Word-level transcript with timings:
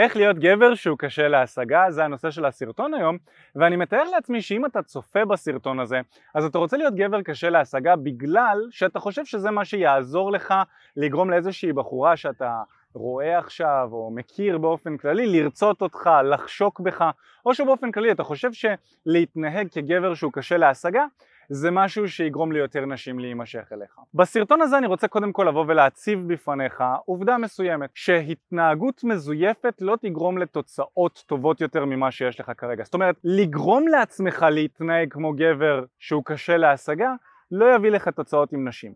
איך 0.00 0.16
להיות 0.16 0.38
גבר 0.38 0.74
שהוא 0.74 0.98
קשה 0.98 1.28
להשגה, 1.28 1.90
זה 1.90 2.04
הנושא 2.04 2.30
של 2.30 2.44
הסרטון 2.44 2.94
היום, 2.94 3.18
ואני 3.54 3.76
מתאר 3.76 4.04
לעצמי 4.14 4.42
שאם 4.42 4.66
אתה 4.66 4.82
צופה 4.82 5.24
בסרטון 5.24 5.80
הזה, 5.80 6.00
אז 6.34 6.44
אתה 6.44 6.58
רוצה 6.58 6.76
להיות 6.76 6.94
גבר 6.94 7.22
קשה 7.22 7.50
להשגה 7.50 7.96
בגלל 7.96 8.58
שאתה 8.70 9.00
חושב 9.00 9.24
שזה 9.24 9.50
מה 9.50 9.64
שיעזור 9.64 10.32
לך 10.32 10.54
לגרום 10.96 11.30
לאיזושהי 11.30 11.72
בחורה 11.72 12.16
שאתה 12.16 12.62
רואה 12.94 13.38
עכשיו 13.38 13.88
או 13.92 14.10
מכיר 14.10 14.58
באופן 14.58 14.96
כללי 14.96 15.26
לרצות 15.26 15.82
אותך, 15.82 16.10
לחשוק 16.24 16.80
בך, 16.80 17.04
או 17.46 17.54
שבאופן 17.54 17.92
כללי 17.92 18.12
אתה 18.12 18.22
חושב 18.22 18.50
שלהתנהג 18.52 19.68
כגבר 19.72 20.14
שהוא 20.14 20.32
קשה 20.32 20.56
להשגה 20.56 21.04
זה 21.52 21.70
משהו 21.70 22.08
שיגרום 22.08 22.52
ליותר 22.52 22.86
נשים 22.86 23.18
להימשך 23.18 23.68
אליך. 23.72 23.96
בסרטון 24.14 24.60
הזה 24.60 24.78
אני 24.78 24.86
רוצה 24.86 25.08
קודם 25.08 25.32
כל 25.32 25.46
לבוא 25.48 25.64
ולהציב 25.68 26.32
בפניך 26.32 26.84
עובדה 27.04 27.38
מסוימת 27.38 27.90
שהתנהגות 27.94 29.04
מזויפת 29.04 29.74
לא 29.80 29.96
תגרום 30.02 30.38
לתוצאות 30.38 31.24
טובות 31.26 31.60
יותר 31.60 31.84
ממה 31.84 32.10
שיש 32.10 32.40
לך 32.40 32.52
כרגע. 32.58 32.84
זאת 32.84 32.94
אומרת, 32.94 33.16
לגרום 33.24 33.88
לעצמך 33.88 34.46
להתנהג 34.50 35.12
כמו 35.12 35.32
גבר 35.32 35.84
שהוא 35.98 36.22
קשה 36.24 36.56
להשגה 36.56 37.14
לא 37.50 37.74
יביא 37.74 37.90
לך 37.90 38.08
תוצאות 38.08 38.52
עם 38.52 38.68
נשים. 38.68 38.92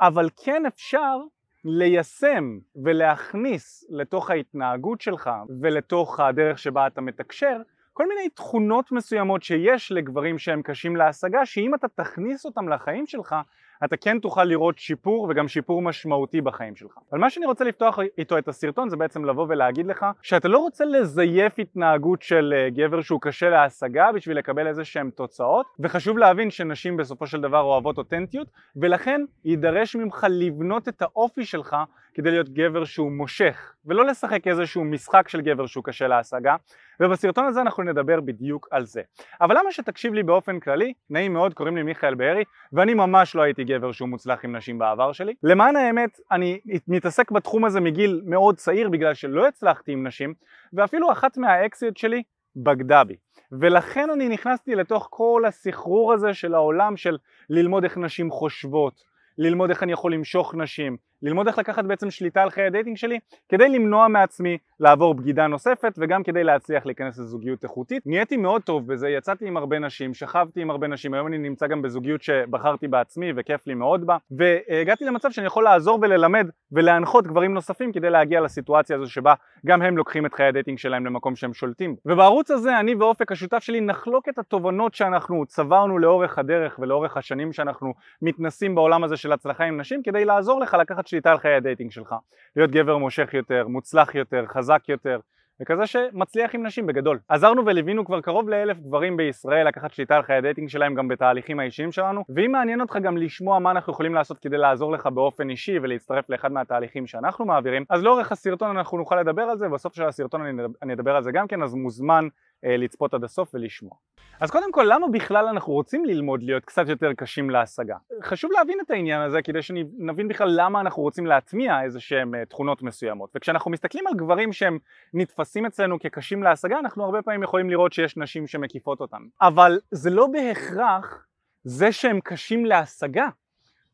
אבל 0.00 0.28
כן 0.44 0.66
אפשר 0.66 1.18
ליישם 1.64 2.58
ולהכניס 2.84 3.84
לתוך 3.90 4.30
ההתנהגות 4.30 5.00
שלך 5.00 5.30
ולתוך 5.60 6.20
הדרך 6.20 6.58
שבה 6.58 6.86
אתה 6.86 7.00
מתקשר 7.00 7.56
כל 7.92 8.08
מיני 8.08 8.28
תכונות 8.28 8.92
מסוימות 8.92 9.42
שיש 9.42 9.92
לגברים 9.92 10.38
שהם 10.38 10.62
קשים 10.62 10.96
להשגה 10.96 11.46
שאם 11.46 11.74
אתה 11.74 11.88
תכניס 11.88 12.44
אותם 12.44 12.68
לחיים 12.68 13.06
שלך 13.06 13.36
אתה 13.84 13.96
כן 13.96 14.18
תוכל 14.18 14.44
לראות 14.44 14.78
שיפור 14.78 15.26
וגם 15.30 15.48
שיפור 15.48 15.82
משמעותי 15.82 16.40
בחיים 16.40 16.76
שלך. 16.76 16.98
אבל 17.12 17.20
מה 17.20 17.30
שאני 17.30 17.46
רוצה 17.46 17.64
לפתוח 17.64 17.98
איתו 18.18 18.38
את 18.38 18.48
הסרטון 18.48 18.88
זה 18.88 18.96
בעצם 18.96 19.24
לבוא 19.24 19.46
ולהגיד 19.48 19.86
לך 19.86 20.06
שאתה 20.22 20.48
לא 20.48 20.58
רוצה 20.58 20.84
לזייף 20.84 21.58
התנהגות 21.58 22.22
של 22.22 22.54
אה, 22.56 22.70
גבר 22.70 23.00
שהוא 23.00 23.20
קשה 23.20 23.50
להשגה 23.50 24.12
בשביל 24.12 24.38
לקבל 24.38 24.66
איזה 24.66 24.84
שהם 24.84 25.10
תוצאות 25.10 25.66
וחשוב 25.80 26.18
להבין 26.18 26.50
שנשים 26.50 26.96
בסופו 26.96 27.26
של 27.26 27.40
דבר 27.40 27.60
אוהבות 27.60 27.98
אותנטיות 27.98 28.48
ולכן 28.76 29.20
יידרש 29.44 29.96
ממך 29.96 30.26
לבנות 30.30 30.88
את 30.88 31.02
האופי 31.02 31.44
שלך 31.44 31.76
כדי 32.14 32.30
להיות 32.30 32.48
גבר 32.48 32.84
שהוא 32.84 33.12
מושך 33.12 33.74
ולא 33.86 34.06
לשחק 34.06 34.46
איזשהו 34.46 34.84
משחק 34.84 35.28
של 35.28 35.40
גבר 35.40 35.66
שהוא 35.66 35.84
קשה 35.84 36.08
להשגה 36.08 36.56
ובסרטון 37.00 37.44
הזה 37.44 37.60
אנחנו 37.60 37.82
נדבר 37.82 38.20
בדיוק 38.20 38.68
על 38.70 38.84
זה. 38.84 39.02
אבל 39.40 39.58
למה 39.58 39.72
שתקשיב 39.72 40.14
לי 40.14 40.22
באופן 40.22 40.60
כללי? 40.60 40.92
נעים 41.10 41.32
מאוד, 41.32 41.54
קוראים 41.54 41.76
לי 41.76 41.82
מיכאל 41.82 42.14
בארי 42.14 42.44
ואני 42.72 42.94
ממש 42.94 43.34
לא 43.34 43.42
הייתי 43.42 43.64
גבר 43.64 43.92
שהוא 43.92 44.08
מוצלח 44.08 44.44
עם 44.44 44.56
נשים 44.56 44.78
בעבר 44.78 45.12
שלי. 45.12 45.34
למען 45.42 45.76
האמת, 45.76 46.20
אני 46.30 46.60
מתעסק 46.88 47.30
בתחום 47.30 47.64
הזה 47.64 47.80
מגיל 47.80 48.22
מאוד 48.24 48.56
צעיר 48.56 48.88
בגלל 48.88 49.14
שלא 49.14 49.48
הצלחתי 49.48 49.92
עם 49.92 50.06
נשים 50.06 50.34
ואפילו 50.72 51.12
אחת 51.12 51.36
מהאקסיות 51.36 51.96
שלי 51.96 52.22
בגדה 52.56 53.04
בי. 53.04 53.16
ולכן 53.52 54.10
אני 54.10 54.28
נכנסתי 54.28 54.74
לתוך 54.74 55.08
כל 55.10 55.42
הסחרור 55.46 56.12
הזה 56.12 56.34
של 56.34 56.54
העולם 56.54 56.96
של 56.96 57.18
ללמוד 57.50 57.84
איך 57.84 57.98
נשים 57.98 58.30
חושבות, 58.30 59.02
ללמוד 59.38 59.70
איך 59.70 59.82
אני 59.82 59.92
יכול 59.92 60.14
למשוך 60.14 60.54
נשים, 60.54 60.96
ללמוד 61.22 61.46
איך 61.46 61.58
לקחת 61.58 61.84
בעצם 61.84 62.10
שליטה 62.10 62.42
על 62.42 62.50
חיי 62.50 62.66
ה 62.66 62.70
dating 62.70 62.96
שלי 62.96 63.18
כדי 63.48 63.68
למנוע 63.68 64.08
מעצמי 64.08 64.58
לעבור 64.80 65.14
בגידה 65.14 65.46
נוספת 65.46 65.94
וגם 65.98 66.22
כדי 66.22 66.44
להצליח 66.44 66.86
להיכנס 66.86 67.18
לזוגיות 67.18 67.64
איכותית. 67.64 68.02
נהייתי 68.06 68.36
מאוד 68.36 68.62
טוב 68.62 68.86
בזה, 68.92 69.08
יצאתי 69.08 69.46
עם 69.46 69.56
הרבה 69.56 69.78
נשים, 69.78 70.14
שכבתי 70.14 70.62
עם 70.62 70.70
הרבה 70.70 70.88
נשים, 70.88 71.14
היום 71.14 71.26
אני 71.26 71.38
נמצא 71.38 71.66
גם 71.66 71.82
בזוגיות 71.82 72.22
שבחרתי 72.22 72.88
בעצמי 72.88 73.32
וכיף 73.36 73.66
לי 73.66 73.74
מאוד 73.74 74.06
בה 74.06 74.16
והגעתי 74.30 75.04
למצב 75.04 75.30
שאני 75.30 75.46
יכול 75.46 75.64
לעזור 75.64 75.98
וללמד 76.02 76.48
ולהנחות 76.72 77.26
גברים 77.26 77.54
נוספים 77.54 77.92
כדי 77.92 78.10
להגיע 78.10 78.40
לסיטואציה 78.40 78.96
הזו 78.96 79.10
שבה 79.10 79.34
גם 79.66 79.82
הם 79.82 79.96
לוקחים 79.96 80.26
את 80.26 80.34
חיי 80.34 80.46
ה 80.46 80.51
dating 80.51 80.78
שלהם 80.78 81.06
למקום 81.06 81.36
שהם 81.36 81.54
שולטים. 81.54 81.96
ובערוץ 82.06 82.50
הזה 82.50 82.80
אני 82.80 82.94
ואופק 82.94 83.32
השותף 83.32 83.58
שלי 83.58 83.80
נחלוק 83.80 84.28
את 84.28 84.38
התובנות 84.38 84.94
שאנחנו 84.94 85.46
צברנו 85.46 85.98
לאורך 85.98 86.38
הדרך 86.38 86.78
ולאורך 86.78 87.16
השנים 87.16 87.52
שאנחנו 87.52 87.92
מתנסים 88.22 88.74
בעולם 88.74 89.04
הזה 89.04 89.16
של 89.16 89.32
הצלחה 89.32 89.64
עם 89.64 89.80
נשים 89.80 90.02
כדי 90.02 90.24
לעזור 90.24 90.60
לך 90.60 90.76
לקחת 90.80 91.06
שליטה 91.12 91.30
על 91.30 91.38
חיי 91.38 91.54
ה 91.54 91.59
dating 91.59 91.90
שלך, 91.90 92.14
להיות 92.56 92.70
גבר 92.70 92.98
מושך 92.98 93.34
יותר, 93.34 93.68
מוצלח 93.68 94.14
יותר, 94.14 94.44
חזק 94.46 94.82
יותר, 94.88 95.20
וכזה 95.62 95.86
שמצליח 95.86 96.54
עם 96.54 96.66
נשים 96.66 96.86
בגדול. 96.86 97.18
עזרנו 97.28 97.66
וליווינו 97.66 98.04
כבר 98.04 98.20
קרוב 98.20 98.48
לאלף 98.48 98.78
גברים 98.78 99.16
בישראל 99.16 99.68
לקחת 99.68 99.92
שליטה 99.92 100.16
על 100.16 100.22
חיי 100.22 100.36
ה 100.36 100.41
dating 100.41 100.68
שלהם 100.68 100.94
גם 100.94 101.08
בתהליכים 101.08 101.60
האישיים 101.60 101.92
שלנו, 101.92 102.24
ואם 102.36 102.52
מעניין 102.52 102.80
אותך 102.80 102.96
גם 103.02 103.16
לשמוע 103.16 103.58
מה 103.58 103.70
אנחנו 103.70 103.92
יכולים 103.92 104.14
לעשות 104.14 104.38
כדי 104.38 104.56
לעזור 104.58 104.92
לך 104.92 105.06
באופן 105.06 105.50
אישי 105.50 105.78
ולהצטרף 105.78 106.30
לאחד 106.30 106.52
מהתהליכים 106.52 107.06
שאנחנו 107.06 107.44
מעבירים, 107.44 107.84
אז 107.90 108.02
לאורך 108.02 108.32
הסרטון 108.32 108.76
אנחנו 108.76 108.98
נוכל 108.98 109.20
לדבר 109.20 109.42
על 109.42 109.58
זה, 109.58 109.66
ובסוף 109.66 109.94
של 109.94 110.04
הסרטון 110.04 110.60
אני 110.82 110.92
אדבר 110.92 111.16
על 111.16 111.22
זה 111.22 111.32
גם 111.32 111.46
כן, 111.46 111.62
אז 111.62 111.74
מוזמן 111.74 112.28
לצפות 112.62 113.14
עד 113.14 113.24
הסוף 113.24 113.54
ולשמוע. 113.54 113.92
אז 114.40 114.50
קודם 114.50 114.72
כל, 114.72 114.86
למה 114.88 115.08
בכלל 115.08 115.46
אנחנו 115.46 115.72
רוצים 115.72 116.04
ללמוד 116.04 116.42
להיות 116.42 116.64
קצת 116.64 116.88
יותר 116.88 117.12
קשים 117.12 117.50
להשגה? 117.50 117.96
חשוב 118.22 118.50
להבין 118.52 118.78
את 118.80 118.90
העניין 118.90 119.20
הזה 119.20 119.42
כדי 119.42 119.62
שנבין 119.62 120.28
בכלל 120.28 120.48
למה 120.56 120.80
אנחנו 120.80 121.02
רוצים 121.02 121.26
להטמיע 121.26 121.82
איזה 121.82 122.00
שהם 122.00 122.34
אה, 122.34 122.44
תכונות 122.44 122.82
מסוימות. 122.82 123.30
וכשאנחנו 123.36 123.70
מסתכלים 123.70 124.06
על 124.06 124.14
גברים 124.14 124.52
שהם 124.52 124.78
נתפסים 125.14 125.66
אצלנו 125.66 125.98
כקשים 125.98 126.42
להשגה, 126.42 126.78
אנחנו 126.78 127.04
הרבה 127.04 127.22
פעמים 127.22 127.42
יכולים 127.42 127.70
לראות 127.70 127.92
שיש 127.92 128.16
נשים 128.16 128.46
שמקיפות 128.46 129.00
אותם. 129.00 129.22
אבל 129.40 129.80
זה 129.90 130.10
לא 130.10 130.26
בהכרח 130.26 131.26
זה 131.64 131.92
שהם 131.92 132.20
קשים 132.20 132.66
להשגה 132.66 133.28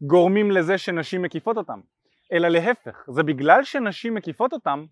גורמים 0.03 0.51
לזה 0.51 0.79
שנשים 0.79 1.23
מקיפות 1.23 1.57
אותם, 1.57 1.81
אלא 2.33 2.49
להפך, 2.49 3.05
זה 3.09 3.23
בגלל 3.23 3.65
שנשים 3.65 4.15
מקיפות 4.15 4.53
אותם 4.53 4.85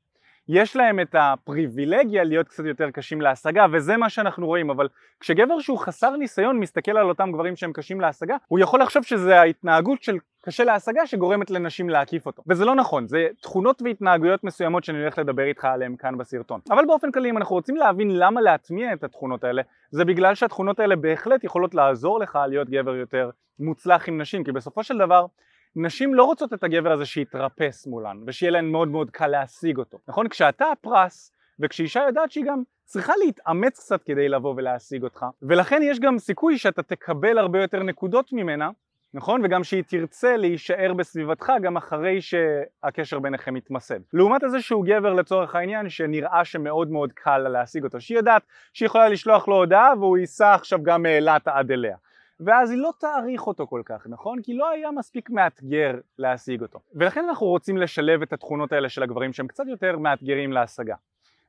יש 0.49 0.77
להם 0.77 1.01
את 1.01 1.15
הפריבילגיה 1.19 2.25
להיות 2.25 2.49
קצת 2.49 2.65
יותר 2.65 2.91
קשים 2.91 3.21
להשגה 3.21 3.67
וזה 3.73 3.97
מה 3.97 4.11
שאנחנו 4.11 4.47
רואים 4.47 4.71
אבל 4.71 4.89
כשגבר 5.21 5.61
שהוא 5.61 5.79
חסר 5.79 6.17
ניסיון 6.17 6.61
מסתכל 6.61 6.97
על 6.97 7.09
אותם 7.09 7.33
גברים 7.33 7.57
שהם 7.57 7.73
קשים 7.73 8.01
להשגה 8.01 8.37
הוא 8.49 8.59
יכול 8.59 8.83
לחשוב 8.83 9.03
שזה 9.03 9.41
ההתנהגות 9.41 10.03
של 10.03 10.19
קשה 10.47 10.65
להשגה 10.65 11.07
שגורמת 11.07 11.51
לנשים 11.51 11.91
להקיף 11.91 12.27
אותו. 12.27 12.43
וזה 12.47 12.65
לא 12.65 12.75
נכון 12.75 13.07
זה 13.07 13.29
תכונות 13.41 13.83
והתנהגויות 13.83 14.45
מסוימות 14.45 14.85
שאני 14.85 14.99
הולך 14.99 15.19
לדבר 15.19 15.43
איתך 15.43 15.65
עליהן 15.65 15.97
כאן 15.99 16.19
בסרטון. 16.19 16.61
אבל 16.71 16.85
באופן 16.87 17.13
כללי 17.13 17.31
אם 17.31 17.37
אנחנו 17.37 17.55
רוצים 17.55 17.77
להבין 17.77 18.19
למה 18.19 18.41
להטמיע 18.41 18.93
את 18.93 19.05
התכונות 19.05 19.45
האלה 19.45 19.63
זה 19.91 20.05
בגלל 20.05 20.35
שהתכונות 20.35 20.81
האלה 20.81 20.97
בהחלט 20.97 21.45
יכולות 21.45 21.75
לעזור 21.75 22.21
לך 22.21 22.39
להיות 22.49 22.71
גבר 22.71 22.97
יותר 22.97 23.31
מוצלח 23.59 24.09
עם 24.09 24.21
נשים 24.21 24.45
כי 24.45 24.53
בסופו 24.53 24.83
של 24.83 24.99
דבר 24.99 25.27
נשים 25.77 26.15
לא 26.15 26.25
רוצות 26.25 26.53
את 26.53 26.65
הגבר 26.65 26.93
הזה 26.93 27.07
שיתרפס 27.07 27.87
מולן 27.87 28.17
ושיהיה 28.27 28.51
להן 28.51 28.65
מאוד 28.65 28.89
מאוד 28.89 29.11
קל 29.11 29.27
להשיג 29.27 29.79
אותו, 29.79 29.99
נכון? 30.09 30.29
כשאתה 30.29 30.65
הפרס 30.73 31.33
וכשאישה 31.61 32.01
יודעת 32.07 32.31
שהיא 32.31 32.45
גם 32.45 32.63
צריכה 32.85 33.13
להתאמץ 33.25 33.79
קצת 33.79 34.03
כדי 34.03 34.29
לבוא 34.29 34.55
ולהשיג 34.57 35.03
אותך 35.03 35.27
ולכן 35.43 35.81
יש 35.83 36.01
גם 36.01 36.19
סיכוי 36.19 36.59
שאתה 36.59 36.83
תקבל 36.83 37.39
הרבה 37.39 37.63
יותר 37.63 37.83
נקודות 37.83 38.33
ממנה 38.33 38.71
נכון? 39.17 39.41
וגם 39.45 39.65
שהיא 39.65 39.83
תרצה 39.87 40.37
להישאר 40.37 40.95
בסביבתך 40.95 41.53
גם 41.63 41.77
אחרי 41.77 42.21
שהקשר 42.21 43.19
ביניכם 43.19 43.57
יתמסד. 43.57 44.01
לעומת 44.13 44.45
איזשהו 44.45 44.83
גבר 44.83 45.13
לצורך 45.13 45.55
העניין 45.55 45.89
שנראה 45.89 46.45
שמאוד 46.45 46.91
מאוד 46.91 47.13
קל 47.13 47.39
לה 47.39 47.49
להשיג 47.49 47.85
אותו, 47.85 48.01
שהיא 48.01 48.19
יודעת 48.19 48.43
שהיא 48.73 48.87
יכולה 48.87 49.09
לשלוח 49.09 49.49
לו 49.49 49.57
הודעה 49.57 49.93
והוא 49.99 50.19
ייסע 50.19 50.55
עכשיו 50.55 50.83
גם 50.83 51.03
מאילת 51.03 51.49
עד 51.49 51.71
אליה. 51.71 51.97
ואז 52.41 52.71
היא 52.71 52.79
לא 52.79 52.91
תעריך 52.99 53.47
אותו 53.47 53.67
כל 53.67 53.83
כך, 53.85 54.07
נכון? 54.07 54.43
כי 54.43 54.55
לא 54.55 54.71
היה 54.71 54.91
מספיק 54.91 55.31
מאתגר 55.31 55.95
להשיג 56.19 56.63
אותו. 56.63 56.79
ולכן 56.95 57.25
אנחנו 57.29 57.47
רוצים 57.47 57.77
לשלב 57.77 58.23
את 58.23 58.33
התכונות 58.33 58.73
האלה 58.73 58.89
של 58.89 59.03
הגברים 59.03 59.33
שהם 59.33 59.47
קצת 59.47 59.65
יותר 59.67 59.99
מאתגרים 59.99 60.53
להשגה. 60.53 60.95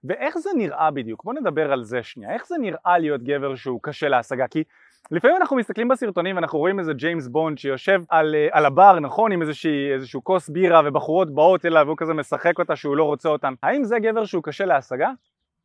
ואיך 0.04 0.38
זה 0.38 0.50
נראה 0.58 0.92
בדיוק? 0.92 1.24
בוא 1.24 1.34
נדבר 1.34 1.72
על 1.72 1.84
זה 1.84 2.04
שנייה. 2.04 2.34
איך 2.34 2.48
זה 2.48 2.56
נראה 2.58 2.98
להיות 2.98 3.24
גבר 3.24 3.56
שהוא 3.56 3.80
קשה 3.84 4.08
להשגה? 4.08 4.48
כי 4.48 4.64
לפעמים 5.12 5.38
אנחנו 5.38 5.56
מסתכלים 5.56 5.88
בסרטונים 5.88 6.36
ואנחנו 6.36 6.60
רואים 6.60 6.80
איזה 6.80 6.94
ג'יימס 6.94 7.28
בונד 7.28 7.58
שיושב 7.58 8.02
על, 8.10 8.36
אה, 8.36 8.48
על 8.52 8.66
הבר, 8.66 9.00
נכון? 9.00 9.32
עם 9.32 9.42
איזושהי, 9.42 9.94
איזשהו 9.94 10.24
כוס 10.24 10.50
בירה 10.50 10.82
ובחורות 10.86 11.36
באות 11.36 11.66
אליו 11.66 11.84
והוא 11.86 11.98
כזה 11.98 12.14
משחק 12.14 12.60
אותה 12.60 12.76
שהוא 12.76 12.98
לא 12.98 13.04
רוצה 13.04 13.30
אותן. 13.30 13.54
האם 13.64 13.84
זה 13.84 14.00
גבר 14.00 14.26
שהוא 14.26 14.44
קשה 14.44 14.66
להשגה? 14.66 15.12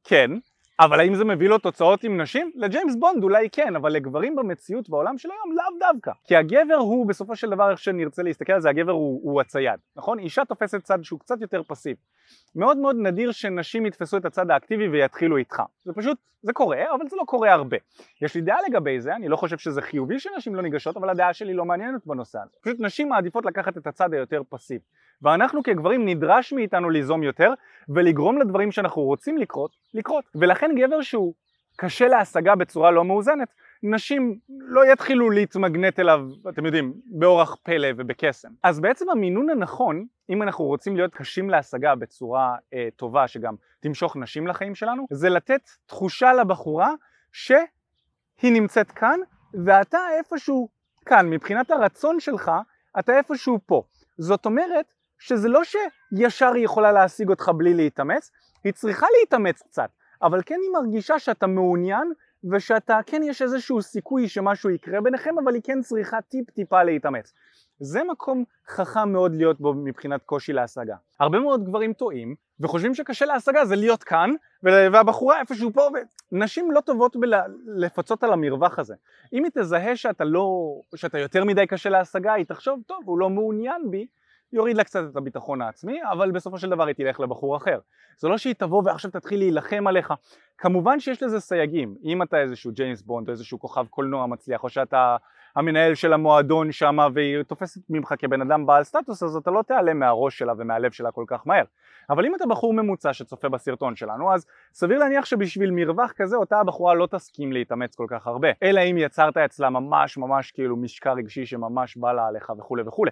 כן. 0.04 0.30
אבל 0.84 1.00
האם 1.00 1.14
זה 1.14 1.24
מביא 1.24 1.48
לו 1.48 1.58
תוצאות 1.58 2.04
עם 2.04 2.20
נשים? 2.20 2.50
לג'יימס 2.54 2.96
בונד 2.96 3.22
אולי 3.22 3.48
כן, 3.52 3.76
אבל 3.76 3.92
לגברים 3.92 4.36
במציאות 4.36 4.88
בעולם 4.88 5.18
של 5.18 5.28
היום 5.30 5.56
לאו 5.56 5.78
דווקא. 5.92 6.12
כי 6.24 6.36
הגבר 6.36 6.74
הוא 6.74 7.06
בסופו 7.06 7.36
של 7.36 7.50
דבר, 7.50 7.70
איך 7.70 7.78
שנרצה 7.78 8.22
להסתכל 8.22 8.52
על 8.52 8.60
זה, 8.60 8.68
הגבר 8.68 8.92
הוא, 8.92 9.20
הוא 9.22 9.40
הצייד, 9.40 9.80
נכון? 9.96 10.18
אישה 10.18 10.44
תופסת 10.44 10.82
צד 10.82 10.98
שהוא 11.02 11.20
קצת 11.20 11.40
יותר 11.40 11.62
passive. 11.62 11.96
מאוד 12.56 12.76
מאוד 12.76 12.96
נדיר 12.98 13.32
שנשים 13.32 13.86
יתפסו 13.86 14.16
את 14.16 14.24
הצד 14.24 14.50
האקטיבי 14.50 14.88
ויתחילו 14.88 15.36
איתך. 15.36 15.62
זה 15.84 15.92
פשוט, 15.92 16.18
זה 16.42 16.52
קורה, 16.52 16.94
אבל 16.94 17.08
זה 17.08 17.16
לא 17.16 17.24
קורה 17.26 17.52
הרבה. 17.52 17.76
יש 18.22 18.34
לי 18.34 18.40
דעה 18.40 18.58
לגבי 18.68 19.00
זה, 19.00 19.16
אני 19.16 19.28
לא 19.28 19.36
חושב 19.36 19.58
שזה 19.58 19.82
חיובי 19.82 20.18
שנשים 20.18 20.54
לא 20.54 20.62
ניגשות, 20.62 20.96
אבל 20.96 21.10
הדעה 21.10 21.32
שלי 21.32 21.54
לא 21.54 21.64
מעניינת 21.64 22.06
בנושא 22.06 22.38
הזה. 22.38 22.56
פשוט 22.60 22.76
נשים 22.80 23.08
מעדיפות 23.08 23.46
לקחת 23.46 23.76
את 23.76 23.86
הצד 23.86 24.14
היותר 24.14 24.42
פסיב. 24.48 24.80
ואנחנו 25.22 25.62
כגברים 25.62 26.08
נדרש 26.08 26.52
מאיתנו 26.52 26.90
ליזום 26.90 27.22
יותר 27.22 27.52
ולגרום 27.88 28.38
לדברים 28.38 28.72
שאנחנו 28.72 29.02
רוצים 29.02 29.38
לקרות, 29.38 29.76
לקרות. 29.94 30.24
ולכן 30.34 30.70
גבר 30.76 31.00
שהוא 31.00 31.34
קשה 31.76 32.08
להשגה 32.08 32.54
בצורה 32.54 32.90
לא 32.90 33.04
מאוזנת, 33.04 33.54
נשים 33.82 34.38
לא 34.48 34.92
יתחילו 34.92 35.30
להתמגנט 35.30 36.00
אליו, 36.00 36.20
אתם 36.48 36.66
יודעים, 36.66 36.94
באורח 37.06 37.56
פלא 37.62 37.88
ובקסם. 37.96 38.48
אז 38.62 38.80
בעצם 38.80 39.10
המינון 39.10 39.50
הנכון, 39.50 40.06
אם 40.30 40.42
אנחנו 40.42 40.64
רוצים 40.64 40.96
להיות 40.96 41.14
קשים 41.14 41.50
להשגה 41.50 41.94
בצורה 41.94 42.56
אה, 42.74 42.88
טובה 42.96 43.28
שגם 43.28 43.54
תמשוך 43.80 44.16
נשים 44.16 44.46
לחיים 44.46 44.74
שלנו, 44.74 45.06
זה 45.10 45.28
לתת 45.28 45.60
תחושה 45.86 46.32
לבחורה 46.32 46.90
שהיא 47.32 48.52
נמצאת 48.52 48.90
כאן 48.90 49.20
ואתה 49.64 49.98
איפשהו 50.18 50.68
כאן, 51.06 51.30
מבחינת 51.30 51.70
הרצון 51.70 52.20
שלך, 52.20 52.50
אתה 52.98 53.16
איפשהו 53.16 53.58
פה. 53.66 53.82
זאת 54.18 54.46
אומרת 54.46 54.86
שזה 55.22 55.48
לא 55.48 55.60
שישר 55.64 56.52
היא 56.52 56.64
יכולה 56.64 56.92
להשיג 56.92 57.28
אותך 57.28 57.50
בלי 57.56 57.74
להתאמץ, 57.74 58.30
היא 58.64 58.72
צריכה 58.72 59.06
להתאמץ 59.20 59.62
קצת, 59.62 59.90
אבל 60.22 60.40
כן 60.46 60.58
היא 60.62 60.70
מרגישה 60.72 61.18
שאתה 61.18 61.46
מעוניין 61.46 62.12
ושאתה, 62.52 62.98
כן 63.06 63.22
יש 63.22 63.42
איזשהו 63.42 63.82
סיכוי 63.82 64.28
שמשהו 64.28 64.70
יקרה 64.70 65.00
ביניכם, 65.00 65.34
אבל 65.44 65.54
היא 65.54 65.62
כן 65.64 65.80
צריכה 65.82 66.20
טיפ 66.20 66.50
טיפה 66.50 66.82
להתאמץ. 66.82 67.32
זה 67.80 68.00
מקום 68.04 68.44
חכם 68.68 69.12
מאוד 69.12 69.34
להיות 69.34 69.60
בו 69.60 69.74
מבחינת 69.74 70.22
קושי 70.22 70.52
להשגה. 70.52 70.96
הרבה 71.20 71.38
מאוד 71.38 71.64
גברים 71.64 71.92
טועים 71.92 72.34
וחושבים 72.60 72.94
שקשה 72.94 73.24
להשגה 73.24 73.64
זה 73.64 73.76
להיות 73.76 74.04
כאן 74.04 74.30
והבחורה 74.62 75.40
איפשהו 75.40 75.72
פה 75.72 75.88
ונשים 76.32 76.70
לא 76.70 76.80
טובות 76.80 77.16
בלפצות 77.16 78.22
על 78.22 78.32
המרווח 78.32 78.78
הזה. 78.78 78.94
אם 79.32 79.44
היא 79.44 79.52
תזהה 79.54 79.96
שאתה 79.96 80.24
לא, 80.24 80.74
שאתה 80.96 81.18
יותר 81.18 81.44
מדי 81.44 81.66
קשה 81.66 81.90
להשגה 81.90 82.32
היא 82.32 82.44
תחשוב 82.44 82.80
טוב 82.86 83.02
הוא 83.04 83.18
לא 83.18 83.30
מעוניין 83.30 83.90
בי 83.90 84.06
יוריד 84.52 84.76
לה 84.76 84.84
קצת 84.84 85.04
את 85.10 85.16
הביטחון 85.16 85.62
העצמי, 85.62 86.00
אבל 86.12 86.30
בסופו 86.30 86.58
של 86.58 86.70
דבר 86.70 86.86
היא 86.86 86.94
תלך 86.94 87.20
לבחור 87.20 87.56
אחר. 87.56 87.78
זה 88.18 88.28
לא 88.28 88.38
שהיא 88.38 88.54
תבוא 88.54 88.82
ועכשיו 88.84 89.10
תתחיל 89.10 89.38
להילחם 89.38 89.86
עליך. 89.86 90.14
כמובן 90.58 91.00
שיש 91.00 91.22
לזה 91.22 91.40
סייגים, 91.40 91.94
אם 92.04 92.22
אתה 92.22 92.40
איזשהו 92.40 92.72
ג'יימס 92.72 93.02
בונד 93.02 93.28
או 93.28 93.32
איזשהו 93.32 93.58
כוכב 93.58 93.86
קולנוע 93.90 94.26
מצליח, 94.26 94.64
או 94.64 94.68
שאתה 94.68 95.16
המנהל 95.56 95.94
של 95.94 96.12
המועדון 96.12 96.72
שם 96.72 96.98
והיא 97.14 97.42
תופסת 97.42 97.80
ממך 97.90 98.14
כבן 98.18 98.40
אדם 98.40 98.66
בעל 98.66 98.82
סטטוס, 98.82 99.22
אז 99.22 99.36
אתה 99.36 99.50
לא 99.50 99.62
תיעלם 99.62 99.98
מהראש 99.98 100.38
שלה 100.38 100.52
ומהלב 100.58 100.92
שלה 100.92 101.10
כל 101.10 101.24
כך 101.26 101.46
מהר. 101.46 101.64
אבל 102.10 102.26
אם 102.26 102.34
אתה 102.34 102.46
בחור 102.46 102.74
ממוצע 102.74 103.12
שצופה 103.12 103.48
בסרטון 103.48 103.96
שלנו, 103.96 104.34
אז 104.34 104.46
סביר 104.72 104.98
להניח 104.98 105.24
שבשביל 105.24 105.70
מרווח 105.70 106.12
כזה 106.12 106.36
אותה 106.36 106.60
הבחורה 106.60 106.94
לא 106.94 107.06
תסכים 107.06 107.52
להתאמץ 107.52 107.94
כל 107.94 108.06
כך 108.08 108.26
הרבה. 108.26 108.48
אלא 108.62 108.80
אם 108.80 108.96
יצרת 108.98 109.36
אצלה 109.36 109.70
ממש 109.70 110.18
ממש 110.18 110.50
כאילו 110.50 110.76
משקע 110.76 111.12
רגשי 111.12 111.46
שממש 111.46 111.96
בא 111.96 112.12
לה 112.12 112.26
עליך 112.26 112.52
וכולי 112.58 112.82
וכולי. 112.86 113.10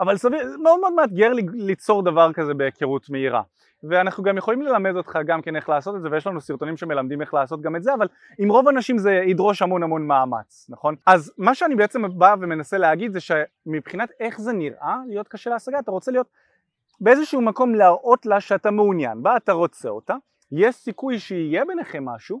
אבל 0.00 0.16
סביר, 0.16 0.56
מאוד 0.62 0.80
מאוד 0.80 0.92
מאתגר 0.92 1.32
ליצור 1.52 2.02
דבר 2.02 2.32
כזה 2.32 2.54
בהיכרות 2.54 3.10
מהירה. 3.10 3.42
ואנחנו 3.82 4.22
גם 4.22 4.36
יכולים 4.36 4.62
ללמד 4.62 4.96
אותך 4.96 5.18
גם 5.26 5.42
כן 5.42 5.56
איך 5.56 5.68
לעשות 5.68 5.96
את 5.96 6.02
זה 6.02 6.08
ויש 6.10 6.26
לנו 6.26 6.40
סרטונים 6.40 6.76
שמלמדים 6.76 7.20
איך 7.20 7.34
לעשות 7.34 7.60
גם 7.60 7.76
את 7.76 7.82
זה 7.82 7.94
אבל 7.94 8.08
עם 8.38 8.50
רוב 8.50 8.68
האנשים 8.68 8.98
זה 8.98 9.12
ידרוש 9.12 9.62
המון 9.62 9.82
המון 9.82 10.06
מאמץ 10.06 10.66
נכון? 10.68 10.94
אז 11.06 11.32
מה 11.38 11.54
שאני 11.54 11.74
בעצם 11.74 12.18
בא 12.18 12.34
ומנסה 12.40 12.78
להגיד 12.78 13.12
זה 13.12 13.18
שמבחינת 13.20 14.10
איך 14.20 14.40
זה 14.40 14.52
נראה 14.52 14.96
להיות 15.08 15.28
קשה 15.28 15.50
להשגה 15.50 15.78
אתה 15.78 15.90
רוצה 15.90 16.10
להיות 16.10 16.26
באיזשהו 17.00 17.40
מקום 17.40 17.74
להראות 17.74 18.26
לה 18.26 18.40
שאתה 18.40 18.70
מעוניין 18.70 19.22
בה 19.22 19.36
אתה 19.36 19.52
רוצה 19.52 19.88
אותה 19.88 20.14
יש 20.52 20.74
סיכוי 20.74 21.18
שיהיה 21.18 21.64
ביניכם 21.64 22.04
משהו 22.04 22.40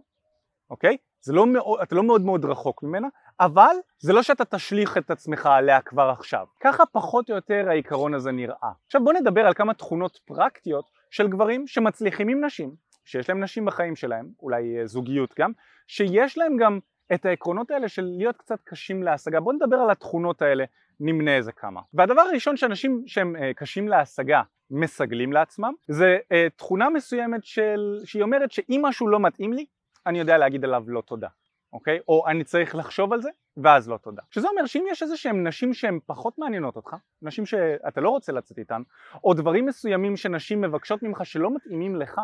אוקיי? 0.70 0.96
זה 1.22 1.32
לא 1.32 1.46
מאוד, 1.46 1.80
אתה 1.82 1.94
לא 1.94 2.02
מאוד 2.02 2.22
מאוד 2.22 2.44
רחוק 2.44 2.82
ממנה 2.82 3.08
אבל 3.40 3.74
זה 3.98 4.12
לא 4.12 4.22
שאתה 4.22 4.44
תשליך 4.44 4.98
את 4.98 5.10
עצמך 5.10 5.46
עליה 5.46 5.80
כבר 5.80 6.08
עכשיו. 6.18 6.46
ככה 6.60 6.86
פחות 6.86 7.30
או 7.30 7.34
יותר 7.34 7.66
העיקרון 7.68 8.14
הזה 8.14 8.32
נראה. 8.32 8.70
עכשיו 8.86 9.04
בוא 9.04 9.12
נדבר 9.12 9.46
על 9.46 9.54
כמה 9.54 9.74
תכונות 9.74 10.18
פרקטיות 10.24 10.90
של 11.10 11.28
גברים 11.28 11.66
שמצליחים 11.66 12.28
עם 12.28 12.44
נשים, 12.44 12.74
שיש 13.04 13.28
להם 13.28 13.40
נשים 13.40 13.64
בחיים 13.64 13.96
שלהם, 13.96 14.28
אולי 14.42 14.86
זוגיות 14.86 15.34
גם, 15.38 15.52
שיש 15.86 16.38
להם 16.38 16.56
גם 16.56 16.78
את 17.14 17.26
העקרונות 17.26 17.70
האלה 17.70 17.88
של 17.88 18.04
להיות 18.16 18.36
קצת 18.36 18.58
קשים 18.64 19.02
להשגה. 19.02 19.40
בוא 19.40 19.52
נדבר 19.52 19.76
על 19.76 19.90
התכונות 19.90 20.42
האלה, 20.42 20.64
נמנה 21.00 21.36
איזה 21.36 21.52
כמה. 21.52 21.80
והדבר 21.94 22.20
הראשון 22.20 22.56
שאנשים 22.56 23.02
שהם 23.06 23.36
uh, 23.36 23.38
קשים 23.56 23.88
להשגה 23.88 24.42
מסגלים 24.70 25.32
לעצמם 25.32 25.72
זה 25.88 26.18
uh, 26.22 26.34
תכונה 26.56 26.90
מסוימת 26.90 27.44
של, 27.44 27.98
שהיא 28.04 28.22
אומרת 28.22 28.52
שאם 28.52 28.80
משהו 28.84 29.08
לא 29.08 29.20
מתאים 29.20 29.52
לי, 29.52 29.66
אני 30.06 30.18
יודע 30.18 30.38
להגיד 30.38 30.64
עליו 30.64 30.84
לא 30.86 31.00
תודה. 31.00 31.28
אוקיי? 31.72 31.98
או 32.08 32.28
אני 32.28 32.44
צריך 32.44 32.74
לחשוב 32.74 33.12
על 33.12 33.22
זה, 33.22 33.30
ואז 33.56 33.88
לא 33.88 33.96
תודה. 33.96 34.22
שזה 34.30 34.48
אומר 34.48 34.66
שאם 34.66 34.84
יש 34.90 35.02
איזה 35.02 35.16
שהם 35.16 35.46
נשים 35.46 35.74
שהן 35.74 35.98
פחות 36.06 36.38
מעניינות 36.38 36.76
אותך, 36.76 36.96
נשים 37.22 37.46
שאתה 37.46 38.00
לא 38.00 38.10
רוצה 38.10 38.32
לצאת 38.32 38.58
איתן, 38.58 38.82
או 39.24 39.34
דברים 39.34 39.66
מסוימים 39.66 40.16
שנשים 40.16 40.60
מבקשות 40.60 41.02
ממך 41.02 41.26
שלא 41.26 41.54
מתאימים 41.54 41.96
לך, 41.96 42.20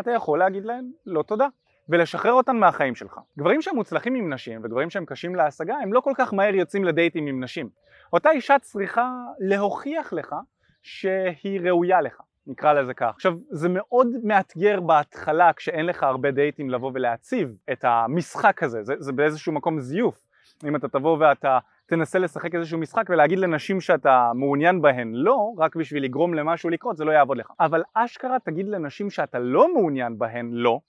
אתה 0.00 0.10
יכול 0.10 0.38
להגיד 0.38 0.64
להן 0.64 0.90
לא 1.06 1.22
תודה. 1.22 1.48
ולשחרר 1.88 2.32
אותן 2.32 2.56
מהחיים 2.56 2.94
שלך. 2.94 3.20
גברים 3.38 3.62
שהם 3.62 3.74
מוצלחים 3.74 4.14
עם 4.14 4.32
נשים 4.32 4.60
וגברים 4.64 4.90
שהם 4.90 5.04
קשים 5.04 5.34
להשגה 5.34 5.76
הם 5.76 5.92
לא 5.92 6.00
כל 6.00 6.12
כך 6.16 6.34
מהר 6.34 6.54
יוצאים 6.54 6.84
לדייטים 6.84 7.26
עם 7.26 7.44
נשים. 7.44 7.68
אותה 8.12 8.30
אישה 8.30 8.58
צריכה 8.58 9.12
להוכיח 9.38 10.12
לך 10.12 10.34
שהיא 10.82 11.60
ראויה 11.60 12.00
לך. 12.00 12.20
נקרא 12.46 12.72
לזה 12.72 12.94
כך. 12.94 13.12
עכשיו 13.14 13.34
זה 13.50 13.68
מאוד 13.68 14.08
מאתגר 14.24 14.80
בהתחלה 14.80 15.52
כשאין 15.52 15.86
לך 15.86 16.02
הרבה 16.02 16.30
דייטים 16.30 16.70
לבוא 16.70 16.90
ולהציב 16.94 17.56
את 17.72 17.84
המשחק 17.84 18.62
הזה, 18.62 18.82
זה, 18.82 18.94
זה 18.98 19.12
באיזשהו 19.12 19.52
מקום 19.52 19.80
זיוף. 19.80 20.22
אם 20.64 20.76
אתה 20.76 20.88
תבוא 20.88 21.16
ואתה 21.20 21.58
תנסה 21.86 22.18
לשחק 22.18 22.54
איזשהו 22.54 22.78
משחק 22.78 23.04
ולהגיד 23.08 23.38
לנשים 23.38 23.80
שאתה 23.80 24.32
מעוניין 24.34 24.82
בהן 24.82 25.12
לא, 25.14 25.52
רק 25.58 25.76
בשביל 25.76 26.04
לגרום 26.04 26.34
למשהו 26.34 26.70
לקרות, 26.70 26.96
זה 26.96 27.04
לא 27.04 27.12
יעבוד 27.12 27.38
לך. 27.38 27.52
אבל 27.60 27.82
אשכרה 27.94 28.36
תגיד 28.44 28.68
לנשים 28.68 29.10
שאתה 29.10 29.38
לא 29.38 29.74
מעוניין 29.74 30.18
בהן 30.18 30.50
לא, 30.52 30.80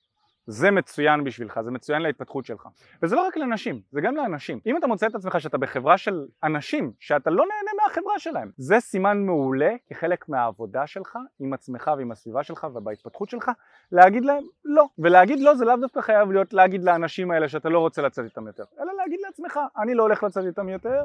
זה 0.47 0.71
מצוין 0.71 1.23
בשבילך, 1.23 1.61
זה 1.61 1.71
מצוין 1.71 2.01
להתפתחות 2.01 2.45
שלך. 2.45 2.67
וזה 3.03 3.15
לא 3.15 3.27
רק 3.27 3.38
לנשים, 3.38 3.81
זה 3.91 4.01
גם 4.01 4.15
לאנשים. 4.15 4.59
אם 4.65 4.77
אתה 4.77 4.88
מוצא 4.88 5.07
את 5.07 5.15
עצמך 5.15 5.41
שאתה 5.41 5.57
בחברה 5.57 5.97
של 5.97 6.25
אנשים, 6.44 6.91
שאתה 7.00 7.29
לא 7.29 7.45
נהנה 7.93 8.03
מהחברה 8.03 8.19
שלהם, 8.19 8.51
זה 8.57 8.79
סימן 8.79 9.25
מעולה 9.25 9.75
כחלק 9.89 10.29
מהעבודה 10.29 10.87
שלך 10.87 11.17
עם 11.39 11.53
עצמך 11.53 11.91
ועם 11.97 12.11
הסביבה 12.11 12.43
שלך 12.43 12.67
ובהתפתחות 12.73 13.29
שלך, 13.29 13.51
להגיד 13.91 14.25
להם 14.25 14.43
לא. 14.65 14.85
ולהגיד 14.99 15.39
לא 15.39 15.55
זה 15.55 15.65
לאו 15.65 15.75
דווקא 15.75 16.01
חייב 16.01 16.31
להיות 16.31 16.53
להגיד 16.53 16.83
לאנשים 16.83 17.31
האלה 17.31 17.49
שאתה 17.49 17.69
לא 17.69 17.79
רוצה 17.79 18.01
לצאת 18.01 18.25
איתם 18.25 18.47
יותר, 18.47 18.63
אלא 18.79 18.93
להגיד 18.97 19.19
לעצמך, 19.25 19.59
אני 19.77 19.93
לא 19.93 20.03
הולך 20.03 20.23
לצאת 20.23 20.45
איתם 20.45 20.69
יותר, 20.69 21.03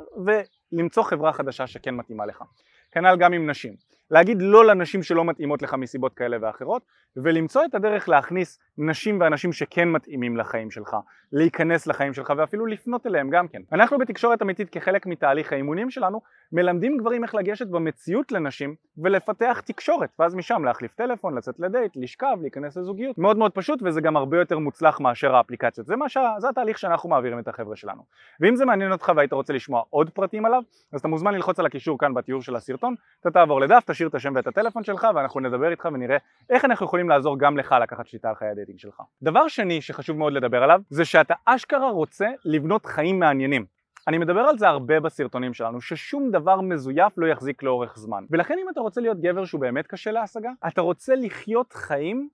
ולמצוא 0.73 1.03
חברה 1.03 1.33
חדשה 1.33 1.67
שכן 1.67 1.95
מתאימה 1.95 2.27
לך. 2.27 2.43
כנ"ל 2.93 3.17
גם 3.17 3.33
עם 3.33 3.51
נשים. 3.51 3.75
להגיד 4.11 4.37
לא 4.41 4.67
לנשים 4.67 5.03
שלא 5.03 5.25
מתאימות 5.25 5.63
לך 5.63 5.75
מסיבות 5.75 6.15
כאלה 6.15 6.37
ואחרות 6.41 6.83
ולמצוא 7.17 7.65
את 7.65 7.75
הדרך 7.75 8.09
להכניס 8.09 8.59
נשים 8.79 9.21
ואנשים 9.21 9.53
שכן 9.53 9.89
מתאימים 9.89 10.37
לחיים 10.37 10.71
שלך, 10.71 10.97
להיכנס 11.33 11.87
לחיים 11.87 12.15
שלך 12.15 12.33
ואפילו 12.37 12.67
לפנות 12.67 13.07
אליהם 13.07 13.31
גם 13.31 13.49
כן. 13.49 13.63
אנחנו 13.73 13.99
בתקשורת 13.99 14.43
אמיתית 14.43 14.71
כחלק 14.71 15.07
מתהליך 15.07 15.53
האימונים 15.53 15.91
שלנו 15.91 16.21
מלמדים 16.53 16.97
גברים 16.97 17.23
איך 17.23 17.35
לגשת 17.35 17.67
במציאות 17.67 18.33
לנשים 18.33 18.75
ולפתח 18.99 19.63
תקשורת 19.65 20.11
ואז 20.19 20.35
משם 20.35 20.65
להחליף 20.65 20.95
טלפון, 20.95 21.35
לצאת 21.35 21.61
לדייט, 21.61 21.93
לשכב, 21.97 22.37
להיכנס 22.41 22.77
לזוגיות. 22.77 23.19
מאוד 23.19 23.39
מאוד 23.39 23.53
פשוט 23.53 23.81
וזה 23.83 24.01
גם 24.01 24.17
הרבה 24.17 24.39
יותר 24.39 24.59
מוצלח 24.59 25.01
מאשר 25.01 25.37
האפליקציות. 25.37 25.87
זה, 25.87 25.95
ש... 26.09 26.19
זה 26.39 26.49
התהליך 26.49 26.79
שאנחנו 26.79 27.09
מעבירים 27.09 27.39
את 27.39 27.49
החבר'ה 27.49 27.77
שלנו. 27.77 28.03
ואם 28.41 28.57
זה 28.57 28.65
מעניין 28.65 28.93
אותך 28.93 29.13
והיית 29.17 29.33
רוצה 29.33 29.53
לשמוע 29.53 29.83
עוד 29.91 30.11
פרטים 30.11 30.47
עליו 30.47 30.63
אז 30.93 31.01
אתה 31.01 31.09
מוזמן 31.09 31.35
ללחוץ 31.35 31.59
על 31.59 31.67
הקישור 31.67 31.99
אתה 33.21 33.31
תעבור 33.31 33.61
לדף, 33.61 33.83
תשאיר 33.87 34.09
את 34.09 34.15
השם 34.15 34.33
ואת 34.37 34.47
הטלפון 34.47 34.85
שלך 34.85 35.07
ואנחנו 35.15 35.41
נדבר 35.41 35.71
איתך 35.71 35.89
ונראה 35.93 36.17
איך 36.51 36.65
אנחנו 36.65 36.87
יכולים 36.87 37.09
לעזור 37.09 37.39
גם 37.39 37.59
לך 37.59 37.75
לקחת 37.83 38.07
שליטה 38.07 38.29
על 38.29 38.35
חיי 38.35 38.49
ה 38.49 38.53
dating 38.53 38.79
שלך. 38.79 39.03
דבר 39.23 39.49
שני 39.49 39.81
שחשוב 39.81 40.19
מאוד 40.19 40.33
לדבר 40.33 40.63
עליו 40.63 40.81
זה 40.91 41.05
שאתה 41.05 41.35
אשכרה 41.45 41.91
רוצה 41.91 42.27
לבנות 42.45 42.87
חיים 42.87 43.19
מעניינים. 43.19 43.65
אני 44.09 44.19
מדבר 44.19 44.41
על 44.41 44.59
זה 44.59 44.69
הרבה 44.69 45.01
בסרטונים 45.01 45.55
שלנו, 45.55 45.81
ששום 45.81 46.31
דבר 46.31 46.61
מזויף 46.61 47.13
לא 47.17 47.27
יחזיק 47.27 47.63
לאורך 47.63 47.99
זמן. 47.99 48.25
ולכן 48.31 48.55
אם 48.63 48.69
אתה 48.73 48.81
רוצה 48.81 49.01
להיות 49.01 49.21
גבר 49.21 49.45
שהוא 49.45 49.61
באמת 49.61 49.87
קשה 49.87 50.11
להשגה, 50.11 50.51
אתה 50.67 50.81
רוצה 50.81 51.15
לחיות 51.15 51.73
חיים 51.73 52.29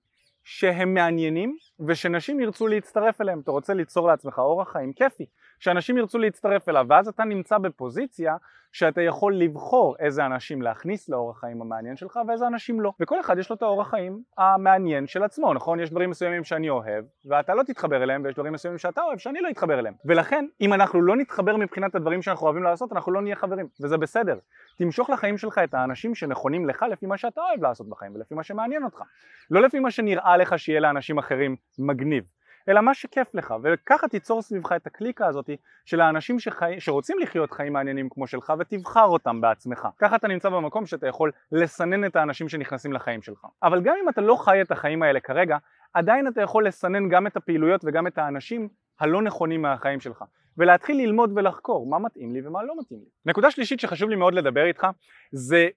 שהם 0.45 0.95
מעניינים 0.95 1.57
ושנשים 1.81 2.41
ירצו 2.41 2.67
להצטרף 2.67 3.21
אליהם. 3.21 3.41
אתה 3.41 3.51
רוצה 3.51 3.75
ליצור 3.75 4.09
לעצמך 4.09 4.39
אורח 4.39 4.73
חיים 4.73 4.93
כיפי, 4.93 5.27
שאנשים 5.59 5.97
ירצו 5.97 6.19
להצטרף 6.19 6.69
אליו, 6.69 6.87
ואז 6.89 7.09
אתה 7.09 7.25
נמצא 7.25 7.59
בפוזיציה 7.59 8.37
שאתה 8.75 9.01
יכול 9.01 9.37
לבחור 9.37 9.97
איזה 9.99 10.27
אנשים 10.27 10.63
להכניס 10.63 11.09
לאורח 11.09 11.41
חיים 11.41 11.63
המעניין 11.63 11.97
שלך 11.97 12.21
ואיזה 12.29 12.47
אנשים 12.47 12.81
לא. 12.81 12.93
וכל 13.01 13.21
אחד 13.21 13.39
יש 13.39 13.51
לו 13.51 13.57
את 13.57 13.63
האורח 13.63 13.91
חיים 13.91 14.23
המעניין 14.39 15.07
של 15.07 15.23
עצמו, 15.23 15.55
נכון? 15.55 15.81
יש 15.81 15.91
דברים 15.91 16.11
מסוימים 16.11 16.45
שאני 16.45 16.71
אוהב 16.71 17.05
ואתה 17.25 17.55
לא 17.55 17.63
תתחבר 17.63 18.03
אליהם 18.03 18.25
ויש 18.25 18.35
דברים 18.35 18.53
מסוימים 18.53 18.79
שאתה 18.79 19.03
אוהב 19.03 19.19
שאני 19.19 19.41
לא 19.41 19.51
אתחבר 19.51 19.79
אליהם. 19.79 19.95
ולכן 20.05 20.47
אם 20.61 20.73
אנחנו 20.73 21.03
לא 21.03 21.17
נתחבר 21.17 21.57
מבחינת 21.57 21.95
הדברים 21.95 22.23
שאנחנו 22.23 22.47
אוהבים 22.47 22.63
לעשות 22.63 22.93
אנחנו 22.93 23.13
לא 23.13 23.23
נהיה 23.23 23.37
חברים 23.37 23.69
וזה 23.81 23.97
בסדר. 23.97 24.39
תמשוך 24.79 25.11
לחיים 25.11 25.39
שלך 25.39 25.61
את 25.65 25.75
האנשים 25.75 26.15
שנכונים 26.15 26.69
לך 26.69 26.85
לפי 26.91 27.07
מה 27.07 27.17
שאתה 27.17 27.41
אוהב 27.41 27.63
לעשות 27.63 27.89
בחיים 27.89 28.15
ולפי 28.15 28.35
מה 28.35 28.43
שמעניין 28.43 28.85
אותך. 28.85 29.03
לא 29.51 29.63
לפי 29.63 29.81
מה 29.81 29.91
שנראה 29.91 30.37
לך 30.37 30.59
שיהיה 30.59 30.81
לאנשים 30.81 31.19
אחרים 31.19 31.57
מגניב. 31.79 32.25
אלא 32.69 32.81
מה 32.81 32.95
שכיף 32.95 33.35
לך, 33.35 33.55
וככה 33.63 34.09
תיצור 34.09 34.43
סביבך 34.43 34.73
את 34.73 34.87
הקליקה 34.87 35.27
הזאת 35.27 35.51
של 35.85 36.01
האנשים 36.01 36.39
שחי... 36.39 36.75
שרוצים 36.79 37.19
לחיות 37.19 37.51
חיים 37.51 37.73
מעניינים 37.73 38.09
כמו 38.09 38.27
שלך 38.27 38.53
ותבחר 38.59 39.05
אותם 39.05 39.41
בעצמך. 39.41 39.89
ככה 39.99 40.17
אתה 40.17 40.29
נמצא 40.29 40.49
במקום 40.49 40.87
שאתה 40.87 41.07
יכול 41.07 41.33
לסנן 41.53 42.05
את 42.05 42.17
האנשים 42.17 42.49
שנכנסים 42.49 42.93
לחיים 42.93 43.23
שלך. 43.23 43.47
אבל 43.63 43.83
גם 43.83 43.95
אם 44.03 44.09
אתה 44.09 44.21
לא 44.21 44.37
חי 44.37 44.63
את 44.63 44.71
החיים 44.71 45.03
האלה 45.03 45.21
כרגע, 45.21 45.57
עדיין 45.95 46.29
אתה 46.29 46.43
יכול 46.43 46.67
לסנן 46.67 47.09
גם 47.09 47.27
את 47.27 47.37
הפעילויות 47.37 47.81
וגם 47.85 48.07
את 48.07 48.19
האנשים 48.19 48.69
הלא 49.01 49.23
נכונים 49.23 49.63
מהחיים 49.63 50.01
שלך. 50.01 50.25
ולהתחיל 50.59 50.97
ללמוד 50.97 51.33
ולחקור 51.37 51.87
מה 51.87 51.99
מתאים 51.99 52.33
לי 52.33 52.47
ומה 52.47 52.63
לא 52.63 52.75
מתאים 52.81 53.01
לי. 53.01 53.07
נקודה 53.27 53.51
שלישית 53.51 53.81
שחשוב 53.81 54.11
לי 54.11 54.17
מאוד 54.17 54.35
לדבר 54.35 54.65
איתך 54.65 54.87
זה 55.33 55.69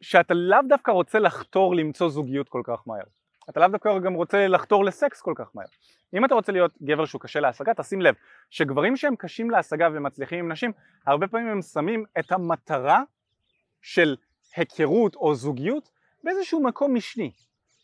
שאתה 0.00 0.34
לאו 0.34 0.58
דווקא 0.68 0.90
רוצה 0.90 1.18
לחתור 1.18 1.74
למצוא 1.74 2.08
זוגיות 2.08 2.48
כל 2.48 2.62
כך 2.64 2.82
מהר. 2.86 3.04
אתה 3.50 3.60
לאו 3.60 3.68
דווקא 3.68 3.98
גם 3.98 4.14
רוצה 4.14 4.48
לחתור 4.48 4.84
לסקס 4.84 5.22
כל 5.22 5.32
כך 5.36 5.50
מהר. 5.54 5.66
אם 6.14 6.24
אתה 6.24 6.34
רוצה 6.34 6.52
להיות 6.52 6.72
גבר 6.82 7.04
שהוא 7.04 7.20
קשה 7.20 7.40
להשגה, 7.40 7.74
תשים 7.74 8.00
לב 8.00 8.14
שגברים 8.50 8.96
שהם 8.96 9.16
קשים 9.16 9.50
להשגה 9.50 9.88
ומצליחים 9.92 10.38
עם 10.38 10.52
נשים, 10.52 10.72
הרבה 11.06 11.28
פעמים 11.28 11.48
הם 11.48 11.62
שמים 11.62 12.04
את 12.18 12.32
המטרה 12.32 13.02
של 13.82 14.16
היכרות 14.56 15.14
או 15.14 15.34
זוגיות 15.34 15.90
באיזשהו 16.24 16.62
מקום 16.62 16.94
משני. 16.94 17.32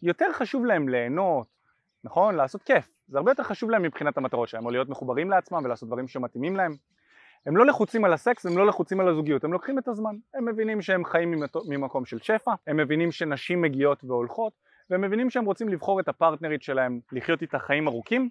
יותר 0.02 0.32
חשוב 0.32 0.64
להם 0.64 0.88
ליהנות, 0.88 1.46
נכון? 2.04 2.34
לעשות 2.34 2.62
כיף. 2.62 2.88
זה 3.08 3.18
הרבה 3.18 3.30
יותר 3.30 3.42
חשוב 3.42 3.70
להם 3.70 3.82
מבחינת 3.82 4.16
המטרות 4.16 4.48
שלהם, 4.48 4.66
או 4.66 4.70
להיות 4.70 4.88
מחוברים 4.88 5.30
לעצמם 5.30 5.60
ולעשות 5.64 5.88
דברים 5.88 6.08
שמתאימים 6.08 6.56
להם. 6.56 6.72
הם 7.46 7.56
לא 7.56 7.66
לחוצים 7.66 8.04
על 8.04 8.12
הסקס, 8.12 8.46
הם 8.46 8.58
לא 8.58 8.66
לחוצים 8.66 9.00
על 9.00 9.08
הזוגיות, 9.08 9.44
הם 9.44 9.52
לוקחים 9.52 9.78
את 9.78 9.88
הזמן. 9.88 10.16
הם 10.34 10.44
מבינים 10.48 10.82
שהם 10.82 11.04
חיים 11.04 11.34
ממקום 11.68 12.04
של 12.04 12.18
שפע, 12.18 12.52
הם 12.66 12.76
מבינים 12.76 13.12
שנשים 13.12 13.62
מגיעות 13.62 14.04
והולכות, 14.04 14.52
והם 14.90 15.00
מבינים 15.00 15.30
שהם 15.30 15.44
רוצים 15.44 15.68
לבחור 15.68 16.00
את 16.00 16.08
הפרטנרית 16.08 16.62
שלהם, 16.62 17.00
לחיות 17.12 17.42
איתה 17.42 17.58
חיים 17.58 17.88
ארוכים, 17.88 18.28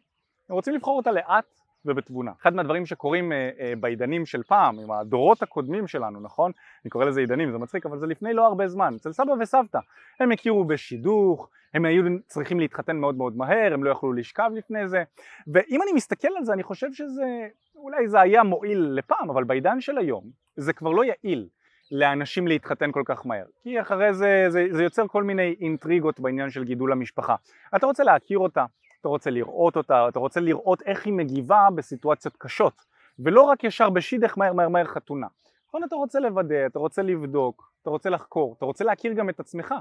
הם 0.50 0.56
רוצים 0.56 0.74
לבחור 0.74 0.98
אותה 0.98 1.12
לאט 1.12 1.60
ובתבונה. 1.86 2.32
אחד 2.42 2.54
מהדברים 2.54 2.86
שקורים 2.86 3.32
אה, 3.32 3.50
אה, 3.60 3.74
בעידנים 3.80 4.26
של 4.26 4.44
פעם, 4.44 4.80
עם 4.80 4.92
הדורות 4.92 5.44
הקודמים 5.44 5.88
שלנו, 5.88 6.20
נכון? 6.20 6.52
אני 6.86 6.90
קורא 6.90 7.06
לזה 7.06 7.20
עידנים, 7.20 7.52
זה 7.52 7.58
מצחיק, 7.58 7.86
אבל 7.86 8.00
זה 8.00 8.08
לפני 8.08 8.34
לא 8.34 8.46
הרבה 8.46 8.68
זמן, 8.68 8.94
אצל 8.96 9.12
סבא 9.12 9.32
וסבתא. 9.40 9.80
הם 10.20 10.32
הכירו 10.32 10.64
בשידוך, 10.66 11.50
הם 11.74 11.86
היו 11.86 12.04
צריכים 12.28 12.60
להתחתן 12.60 12.98
מאוד 12.98 13.16
מאוד 13.16 13.38
מהר, 13.38 13.74
הם 13.74 13.84
לא 13.84 13.90
יכלו 13.90 14.14
לשכב 14.14 14.52
לפני 14.56 14.88
זה, 14.88 15.04
ואם 15.48 15.82
אני 15.82 15.94
מסתכל 15.96 16.28
על 16.38 16.44
זה, 16.44 16.54
אני 16.54 16.64
חושב 16.64 16.94
שזה, 16.94 17.48
אולי 17.76 18.08
זה 18.08 18.20
היה 18.20 18.44
מועיל 18.44 18.80
לפעם, 18.80 19.30
אבל 19.30 19.44
בעידן 19.44 19.82
של 19.82 19.98
היום, 19.98 20.24
זה 20.56 20.74
כבר 20.74 20.92
לא 20.92 21.04
יעיל. 21.04 21.48
לאנשים 21.92 22.48
להתחתן 22.48 22.92
כל 22.92 23.04
כך 23.06 23.26
מהר. 23.26 23.46
כי 23.64 23.82
אחרי 23.82 24.14
זה, 24.14 24.46
זה 24.48 24.66
זה 24.72 24.84
יוצר 24.84 25.08
כל 25.08 25.24
מיני 25.24 25.56
אינטריגות 25.62 26.20
בעניין 26.20 26.50
של 26.50 26.64
גידול 26.64 26.92
המשפחה. 26.92 27.36
אתה 27.76 27.86
רוצה 27.86 28.04
להכיר 28.04 28.40
אותה, 28.40 28.66
אתה 29.02 29.08
רוצה 29.08 29.30
לראות 29.30 29.78
אותה, 29.78 30.08
אתה 30.08 30.20
רוצה 30.20 30.40
לראות 30.40 30.82
איך 30.82 31.06
היא 31.06 31.14
מגיבה 31.14 31.68
בסיטואציות 31.76 32.38
קשות. 32.38 32.86
ולא 33.20 33.42
רק 33.42 33.64
ישר 33.64 33.90
בשידך 33.90 34.38
מהר 34.38 34.54
מהר 34.54 34.70
מהר 34.70 34.86
חתונה. 34.86 35.28
נכון 35.68 35.84
אתה 35.84 35.96
רוצה 35.96 36.20
לוודא, 36.20 36.66
אתה 36.66 36.80
רוצה 36.80 37.02
לבדוק, 37.02 37.72
אתה 37.82 37.90
רוצה 37.90 38.10
לחקור, 38.10 38.56
אתה 38.58 38.66
רוצה 38.66 38.84
להכיר 38.84 39.14
גם 39.14 39.30
את 39.30 39.40
עצמך. 39.40 39.74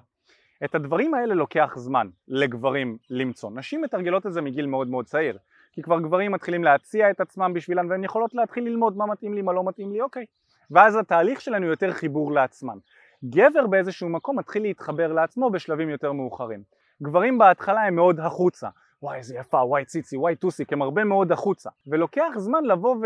את 0.64 0.74
הדברים 0.74 1.14
האלה 1.14 1.34
לוקח 1.34 1.72
זמן 1.76 2.08
לגברים 2.28 2.98
למצוא, 3.10 3.50
נשים 3.54 3.82
מתרגלות 3.82 4.26
את 4.26 4.32
זה 4.32 4.40
מגיל 4.40 4.66
מאוד 4.66 4.88
מאוד 4.88 5.04
צעיר. 5.04 5.38
כי 5.72 5.82
כבר 5.82 6.00
גברים 6.00 6.32
מתחילים 6.32 6.64
להציע 6.64 7.10
את 7.10 7.20
עצמם 7.20 7.52
בשבילם 7.54 7.90
והן 7.90 8.04
יכולות 8.04 8.34
להתחיל 8.34 8.64
ללמוד 8.64 8.96
מה 8.96 9.06
מתאים 9.06 9.34
לי, 9.34 9.42
מה 9.42 9.52
לא 9.52 9.64
מתאים 9.64 9.92
לי, 9.92 10.00
אוקיי 10.00 10.26
ואז 10.70 10.96
התהליך 10.96 11.40
שלנו 11.40 11.66
יותר 11.66 11.92
חיבור 11.92 12.32
לעצמם. 12.32 12.78
גבר 13.24 13.66
באיזשהו 13.66 14.08
מקום 14.08 14.38
מתחיל 14.38 14.62
להתחבר 14.62 15.12
לעצמו 15.12 15.50
בשלבים 15.50 15.90
יותר 15.90 16.12
מאוחרים. 16.12 16.62
גברים 17.02 17.38
בהתחלה 17.38 17.82
הם 17.82 17.94
מאוד 17.94 18.20
החוצה, 18.20 18.68
וואי 19.02 19.18
איזה 19.18 19.36
יפה, 19.36 19.56
וואי 19.56 19.84
ציצי, 19.84 20.16
וואי 20.16 20.36
טוסיק, 20.36 20.72
הם 20.72 20.82
הרבה 20.82 21.04
מאוד 21.04 21.32
החוצה. 21.32 21.70
ולוקח 21.86 22.32
זמן 22.36 22.64
לבוא 22.64 22.96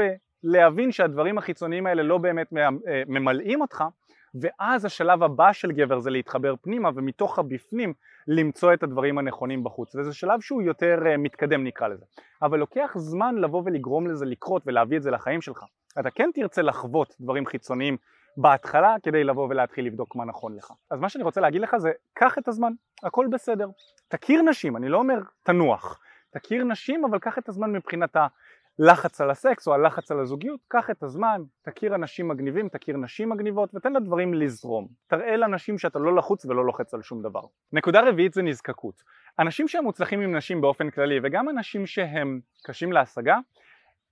ולהבין 0.45 0.92
שהדברים 0.92 1.38
החיצוניים 1.38 1.87
האלה 1.87 2.02
לא 2.02 2.19
באמת 2.19 2.52
אה, 2.57 2.69
ממלאים 3.07 3.61
אותך, 3.61 3.85
ואז 4.35 4.85
השלב 4.85 5.23
הבא 5.23 5.52
של 5.52 5.73
גבר 5.73 5.99
זה 5.99 6.11
להתחבר 6.11 6.54
פנימה 6.62 6.90
ומתוך 6.95 7.38
הבפנים 7.38 7.95
למצוא 8.28 8.75
את 8.75 8.83
הדברים 8.83 9.19
הנכונים 9.19 9.64
בחוץ 9.64 9.95
וזה 9.95 10.14
שלב 10.14 10.40
שהוא 10.40 10.62
יותר 10.62 10.99
אה, 11.07 11.16
מתקדם 11.16 11.64
נקרא 11.64 11.88
לזה 11.88 12.04
אבל 12.42 12.59
לוקח 12.59 12.92
זמן 12.97 13.35
לבוא 13.35 13.62
ולגרום 13.64 14.07
לזה 14.07 14.26
לקרות 14.26 14.62
ולהביא 14.66 14.97
את 14.97 15.02
זה 15.02 15.11
לחיים 15.11 15.40
שלך 15.40 15.64
אתה 16.01 16.11
כן 16.11 16.31
תרצה 16.35 16.63
לחוות 16.63 17.17
דברים 17.21 17.47
חיצוניים 17.47 17.97
בהתחלה 18.37 18.97
כדי 19.03 19.25
לבוא 19.25 19.47
ולהתחיל 19.51 19.87
לבדוק 19.87 20.17
מה 20.17 20.25
נכון 20.25 20.57
לך 20.57 20.73
אז 20.91 21.01
מה 21.01 21.09
שאני 21.09 21.25
רוצה 21.25 21.41
להגיד 21.41 21.61
לך 21.61 21.77
זה 21.77 21.93
קח 22.15 22.39
את 22.39 22.49
הזמן 22.49 22.73
הכל 23.03 23.27
בסדר 23.33 23.69
תכיר 24.09 24.43
נשים 24.43 24.77
אני 24.77 24.89
לא 24.89 24.99
אומר 24.99 25.19
תנוח 25.43 26.01
תכיר 26.31 26.65
נשים 26.65 27.05
אבל 27.05 27.19
קח 27.19 27.39
את 27.39 27.49
הזמן 27.49 27.73
מבחינת 27.73 28.17
לחץ 28.79 29.21
על 29.21 29.31
הסקס 29.31 29.67
או 29.69 29.75
הלחץ 29.75 30.11
על 30.11 30.21
הזוגיות, 30.21 30.61
קח 30.69 30.91
את 30.91 31.03
הזמן, 31.03 31.43
תכיר 31.63 31.95
אנשים 31.95 32.29
מגניבים, 32.29 32.69
תכיר 32.69 32.97
נשים 32.97 33.29
מגניבות 33.29 33.75
ותן 33.75 33.93
לדברים 33.93 34.35
לזרום. 34.35 34.89
תראה 35.07 35.37
לאנשים 35.37 35.79
שאתה 35.79 35.99
לא 35.99 36.17
לחוץ 36.17 36.45
ולא 36.45 36.67
לוחץ 36.67 36.95
על 36.95 37.03
שום 37.03 37.23
דבר. 37.23 37.41
נקודה 37.73 38.09
רביעית 38.09 38.33
זה 38.33 38.43
נזקקות. 38.43 39.03
אנשים 39.39 39.69
שהם 39.69 39.85
מוצלחים 39.85 40.21
עם 40.21 40.37
נשים 40.37 40.61
באופן 40.61 40.91
כללי 40.91 41.21
וגם 41.23 41.49
אנשים 41.49 41.87
שהם 41.87 42.41
קשים 42.65 42.93
להשגה, 42.93 43.39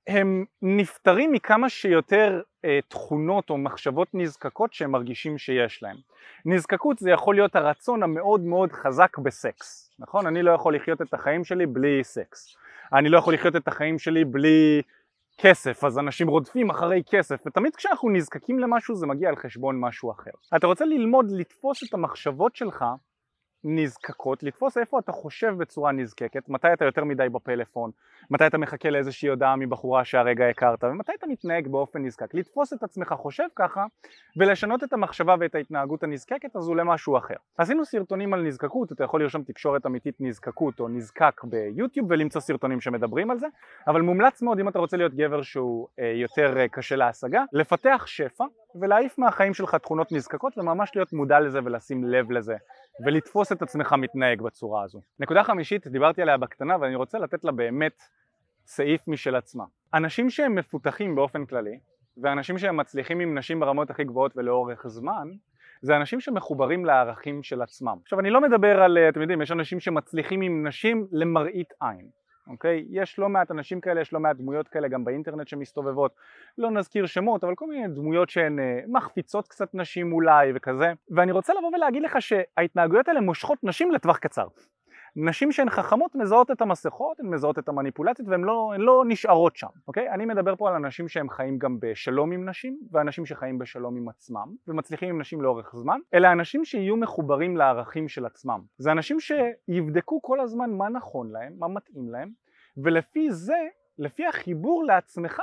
הם 0.07 0.45
נפטרים 0.63 1.33
מכמה 1.33 1.69
שיותר 1.69 2.41
אה, 2.65 2.79
תכונות 2.89 3.51
או 3.51 3.59
מחשבות 3.59 4.09
נזקקות 4.15 4.73
שהם 4.73 4.91
מרגישים 4.91 5.39
שיש 5.39 5.83
להם. 5.83 5.97
נזקקות 6.45 6.99
זה 6.99 7.11
יכול 7.11 7.35
להיות 7.35 7.57
הרצון 7.57 8.03
המאוד 8.03 8.41
מאוד 8.41 8.73
חזק 8.73 9.19
בסקס, 9.19 9.91
נכון? 9.99 10.27
אני 10.27 10.43
לא 10.43 10.51
יכול 10.51 10.77
לחיות 10.77 11.03
את 11.03 11.15
החיים 11.15 11.45
שלי 11.45 11.67
בלי 11.67 12.05
סקס. 12.05 12.57
אני 12.93 13.09
לא 13.09 13.19
יכול 13.19 13.35
לחיות 13.35 13.57
את 13.57 13.69
החיים 13.69 13.99
שלי 13.99 14.25
בלי 14.25 14.83
כסף, 15.39 15.85
אז 15.85 15.99
אנשים 15.99 16.29
רודפים 16.29 16.71
אחרי 16.71 17.03
כסף, 17.11 17.43
ותמיד 17.47 17.77
כשאנחנו 17.77 18.11
נזקקים 18.11 18.59
למשהו 18.59 18.95
זה 18.95 19.07
מגיע 19.07 19.29
על 19.29 19.37
חשבון 19.37 19.81
משהו 19.81 20.11
אחר. 20.11 20.31
אתה 20.57 20.67
רוצה 20.67 20.85
ללמוד 20.85 21.27
לתפוס 21.31 21.83
את 21.89 21.95
המחשבות 21.95 22.57
שלך 22.57 22.85
נזקקות, 23.65 24.43
לתפוס 24.43 24.79
איפה 24.79 24.99
אתה 24.99 25.13
חושב 25.13 25.55
בצורה 25.59 25.93
נזקקת, 25.93 26.49
מתי 26.49 26.73
אתה 26.73 26.85
יותר 26.85 27.05
מדי 27.05 27.29
בפלאפון, 27.29 27.91
מתי 28.31 28.47
אתה 28.47 28.59
מחכה 28.59 28.91
לאיזושהי 28.91 29.29
הודעה 29.29 29.57
מבחורה 29.57 30.05
שהרגע 30.05 30.49
הכרת, 30.49 30.85
ומתי 30.85 31.13
אתה 31.19 31.27
מתנהג 31.27 31.69
באופן 31.69 32.05
נזקק, 32.05 32.35
לתפוס 32.35 32.73
את 32.73 32.83
עצמך 32.83 33.15
חושב 33.17 33.45
ככה, 33.57 33.87
ולשנות 34.37 34.85
את 34.85 34.93
המחשבה 34.93 35.35
ואת 35.41 35.55
ההתנהגות 35.55 36.03
הנזקקת 36.03 36.57
הזו 36.57 36.75
למשהו 36.75 37.19
אחר. 37.19 37.35
עשינו 37.59 37.85
סרטונים 37.85 38.35
על 38.35 38.43
נזקקות, 38.43 38.93
אתה 38.93 39.05
יכול 39.05 39.23
לרשום 39.23 39.43
תקשורת 39.43 39.87
אמיתית 39.87 40.15
נזקקות 40.21 40.81
או 40.81 40.89
נזקק 40.89 41.41
ביוטיוב 41.45 42.07
ולמצוא 42.11 42.41
סרטונים 42.41 42.81
שמדברים 42.81 43.31
על 43.31 43.39
זה, 43.39 43.47
אבל 43.87 44.01
מומלץ 44.01 44.43
מאוד 44.43 44.61
אם 44.61 44.69
אתה 44.69 44.79
רוצה 44.79 44.97
להיות 44.97 45.15
גבר 45.15 45.43
שהוא 45.43 45.89
אה, 46.01 46.13
יותר 46.15 46.59
אה, 46.59 46.69
קשה 46.69 46.97
להשגה, 46.97 47.45
לפתח 47.53 48.05
שפע 48.07 48.45
ולהעיף 48.81 49.19
מהחיים 49.19 49.55
שלך 49.55 49.75
תכונות 49.75 50.13
נזקקות 50.13 50.59
וממש 50.59 50.91
להיות 50.95 51.13
מודע 51.13 51.41
לזה 51.41 51.59
ולשים 51.65 52.05
לב 52.05 52.31
לזה 52.31 52.57
ולתפוס 53.07 53.53
את 53.53 53.63
עצמך 53.63 53.95
מתנהג 53.99 54.43
בצורה 54.43 54.83
הזו. 54.83 55.01
נקודה 55.19 55.45
חמישית, 55.45 55.87
דיברתי 55.87 56.23
עליה 56.23 56.37
בקטנה 56.37 56.77
ואני 56.81 56.95
רוצה 56.95 57.19
לתת 57.19 57.45
לה 57.45 57.53
באמת 57.53 58.03
סעיף 58.67 59.09
משל 59.09 59.37
עצמה. 59.37 59.65
אנשים 59.95 60.31
שהם 60.31 60.55
מפותחים 60.55 61.15
באופן 61.15 61.47
כללי 61.47 61.79
ואנשים 62.23 62.59
שהם 62.59 62.77
מצליחים 62.77 63.21
עם 63.21 63.39
נשים 63.39 63.61
ברמות 63.61 63.91
הכי 63.91 64.05
גבוהות 64.05 64.33
ולאורך 64.37 64.87
זמן 64.87 65.29
זה 65.83 65.97
אנשים 65.97 66.21
שמחוברים 66.21 66.85
לערכים 66.85 67.43
של 67.43 67.63
עצמם. 67.63 67.97
עכשיו 68.03 68.21
אני 68.21 68.31
לא 68.31 68.41
מדבר 68.41 68.83
על, 68.83 68.99
אתם 69.09 69.21
יודעים, 69.21 69.43
יש 69.43 69.53
אנשים 69.53 69.81
שמצליחים 69.81 70.41
עם 70.41 70.67
נשים 70.67 71.07
למראית 71.13 71.73
עין 71.81 72.11
אוקיי? 72.51 72.85
יש 72.91 73.19
לא 73.19 73.29
מעט 73.29 73.51
אנשים 73.51 73.81
כאלה, 73.81 74.01
יש 74.01 74.13
לא 74.13 74.21
מעט 74.21 74.37
דמויות 74.37 74.69
כאלה 74.69 74.89
גם 74.89 75.05
באינטרנט 75.05 75.49
שמסתובבות, 75.49 76.15
לא 76.59 76.71
נזכיר 76.71 77.07
שמות, 77.07 77.45
אבל 77.45 77.55
כל 77.55 77.67
מיני 77.67 77.89
דמויות 77.89 78.31
שהן 78.31 78.59
אה, 78.59 78.81
מחפיצות 78.87 79.49
קצת 79.49 79.75
נשים 79.75 80.13
אולי 80.13 80.53
וכזה, 80.55 80.93
ואני 81.11 81.33
רוצה 81.33 81.53
לבוא 81.55 81.71
ולהגיד 81.75 82.03
לך 82.03 82.17
שההתנהגויות 82.21 83.09
האלה 83.09 83.21
מושכות 83.21 83.59
נשים 83.63 83.91
לטווח 83.91 84.19
קצר. 84.19 84.47
נשים 85.17 85.53
שהן 85.53 85.71
חכמות 85.71 86.15
מזהות 86.15 86.51
את 86.51 86.61
המסכות, 86.61 87.21
הן 87.21 87.27
מזהות 87.27 87.59
את 87.59 87.69
המניפולציות 87.69 88.29
והן 88.29 88.41
לא, 88.41 88.73
לא 88.79 89.05
נשארות 89.07 89.57
שם, 89.57 89.67
אוקיי? 89.89 90.11
אני 90.11 90.27
מדבר 90.27 90.57
פה 90.57 90.69
על 90.69 90.75
אנשים 90.75 91.09
שהם 91.09 91.29
חיים 91.29 91.59
גם 91.59 91.77
בשלום 91.81 92.33
עם 92.33 92.49
נשים 92.49 92.79
ואנשים 92.91 93.27
שחיים 93.27 93.59
בשלום 93.59 93.97
עם 93.97 94.09
עצמם 94.09 94.55
ומצליחים 94.69 95.09
עם 95.09 95.21
נשים 95.21 95.41
לאורך 95.41 95.73
זמן, 95.77 95.99
אלה 96.15 96.33
אנשים 96.33 96.65
שיהיו 96.65 96.97
מחוברים 96.97 97.57
לערכים 97.57 98.09
של 98.09 98.27
עצמם. 98.27 98.61
זה 98.79 98.93
אנשים 98.93 99.17
שיבדקו 99.21 100.23
כל 100.23 100.41
הזמן 100.41 100.71
מה 100.71 100.89
נכון 100.89 101.31
להם, 101.31 101.53
מה 101.59 101.69
מתאים 101.69 102.11
להם 102.11 102.31
ולפי 102.77 103.31
זה, 103.31 103.59
לפי 103.99 104.27
החיבור 104.27 104.85
לעצמך 104.85 105.41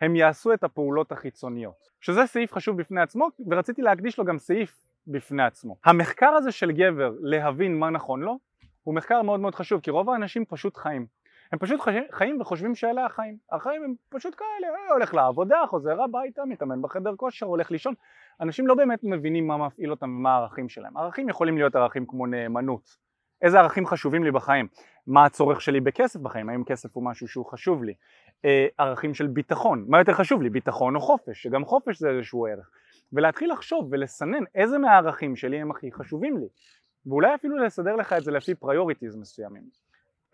הם 0.00 0.16
יעשו 0.16 0.52
את 0.52 0.64
הפעולות 0.64 1.12
החיצוניות. 1.12 1.90
שזה 2.00 2.26
סעיף 2.26 2.52
חשוב 2.52 2.76
בפני 2.76 3.00
עצמו 3.00 3.28
ורציתי 3.50 3.82
להקדיש 3.82 4.18
לו 4.18 4.24
גם 4.24 4.38
סעיף 4.38 4.86
בפני 5.06 5.42
עצמו. 5.42 5.76
המחקר 5.84 6.28
הזה 6.28 6.52
של 6.52 6.72
גבר 6.72 7.14
להבין 7.20 7.78
מה 7.78 7.90
נכון 7.90 8.20
לו 8.20 8.38
הוא 8.82 8.94
מחקר 8.94 9.22
מאוד 9.22 9.40
מאוד 9.40 9.54
חשוב 9.54 9.80
כי 9.80 9.90
רוב 9.90 10.10
האנשים 10.10 10.44
פשוט 10.44 10.76
חיים. 10.76 11.06
הם 11.52 11.58
פשוט 11.58 11.80
חיים 12.10 12.40
וחושבים 12.40 12.74
שאלה 12.74 13.06
החיים. 13.06 13.36
החיים 13.52 13.82
הם 13.82 13.94
פשוט 14.08 14.34
כאלה, 14.38 14.74
אה, 14.74 14.92
הולך 14.92 15.14
לעבודה, 15.14 15.56
חוזר 15.68 16.02
הביתה, 16.02 16.44
מתאמן 16.44 16.82
בחדר 16.82 17.16
כושר, 17.16 17.46
הולך 17.46 17.70
לישון. 17.70 17.94
אנשים 18.40 18.66
לא 18.66 18.74
באמת 18.74 18.98
מבינים 19.02 19.46
מה 19.46 19.56
מפעיל 19.56 19.90
אותם 19.90 20.16
ומה 20.16 20.34
הערכים 20.34 20.68
שלהם. 20.68 20.96
ערכים 20.96 21.28
יכולים 21.28 21.56
להיות 21.56 21.76
ערכים 21.76 22.06
כמו 22.06 22.26
נאמנות. 22.26 22.96
איזה 23.42 23.58
ערכים 23.58 23.86
חשובים 23.86 24.24
לי 24.24 24.30
בחיים? 24.30 24.68
מה 25.06 25.24
הצורך 25.24 25.60
שלי 25.60 25.80
בכסף 25.80 26.20
בחיים, 26.20 26.48
האם 26.48 26.64
כסף 26.64 26.96
הוא 26.96 27.04
משהו 27.04 27.28
שהוא 27.28 27.46
חשוב 27.46 27.84
לי? 27.84 27.94
אה, 28.44 28.66
ערכים 28.78 29.14
של 29.14 29.26
ביטחון, 29.26 29.84
מה 29.88 29.98
יותר 29.98 30.12
חשוב 30.12 30.42
לי, 30.42 30.50
ביטחון 30.50 30.96
או 30.96 31.00
חופש, 31.00 31.42
שגם 31.42 31.64
חופש 31.64 31.98
זה 31.98 32.08
איזשהו 32.08 32.46
ערך. 32.46 32.70
ולהתחיל 33.12 33.52
לחשוב 33.52 33.88
ולסנן 33.90 34.44
איזה 34.54 34.78
מהערכים 34.78 35.36
שלי 35.36 35.60
הם 35.60 35.70
הכי 35.70 35.92
חשובים 35.92 36.38
לי 36.38 36.46
ואולי 37.06 37.34
אפילו 37.34 37.56
לסדר 37.56 37.96
לך 37.96 38.12
את 38.12 38.24
זה 38.24 38.32
לפי 38.32 38.54
priorities 38.54 39.16
מסוימים. 39.16 39.62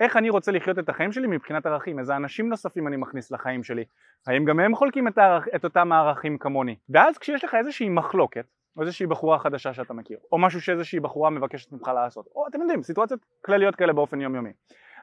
איך 0.01 0.17
אני 0.17 0.31
רוצה 0.31 0.53
לחיות 0.53 0.79
את 0.79 0.89
החיים 0.89 1.13
שלי 1.13 1.27
מבחינת 1.27 1.67
ערכים, 1.67 1.99
איזה 1.99 2.17
אנשים 2.17 2.49
נוספים 2.49 2.89
אני 2.89 2.97
מכניס 2.97 3.31
לחיים 3.31 3.65
שלי, 3.65 3.85
האם 4.27 4.45
גם 4.45 4.61
הם 4.61 4.75
חולקים 4.75 5.09
את, 5.09 5.19
הערכ... 5.19 5.49
את 5.55 5.65
אותם 5.65 5.93
הערכים 5.93 6.39
כמוני. 6.39 6.77
ואז 6.89 7.19
כשיש 7.19 7.45
לך 7.45 7.55
איזושהי 7.55 7.89
מחלוקת, 7.89 8.47
או 8.77 8.83
איזושהי 8.83 9.07
בחורה 9.07 9.39
חדשה 9.39 9.75
שאתה 9.75 9.95
מכיר, 9.95 10.19
או 10.33 10.39
משהו 10.39 10.61
שאיזושהי 10.61 11.01
בחורה 11.01 11.31
מבקשת 11.31 11.73
ממך 11.73 11.89
לעשות, 11.89 12.27
או 12.35 12.47
אתם 12.49 12.61
יודעים, 12.61 12.83
סיטואציות 12.83 13.21
כלליות 13.45 13.77
כאלה 13.77 13.93
באופן 13.93 14.21
יומיומי. 14.21 14.53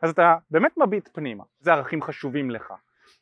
אז 0.02 0.10
אתה 0.10 0.36
באמת 0.52 0.78
מביט 0.78 1.10
פנימה, 1.14 1.44
זה 1.60 1.74
ערכים 1.74 2.02
חשובים 2.02 2.52
לך, 2.52 2.74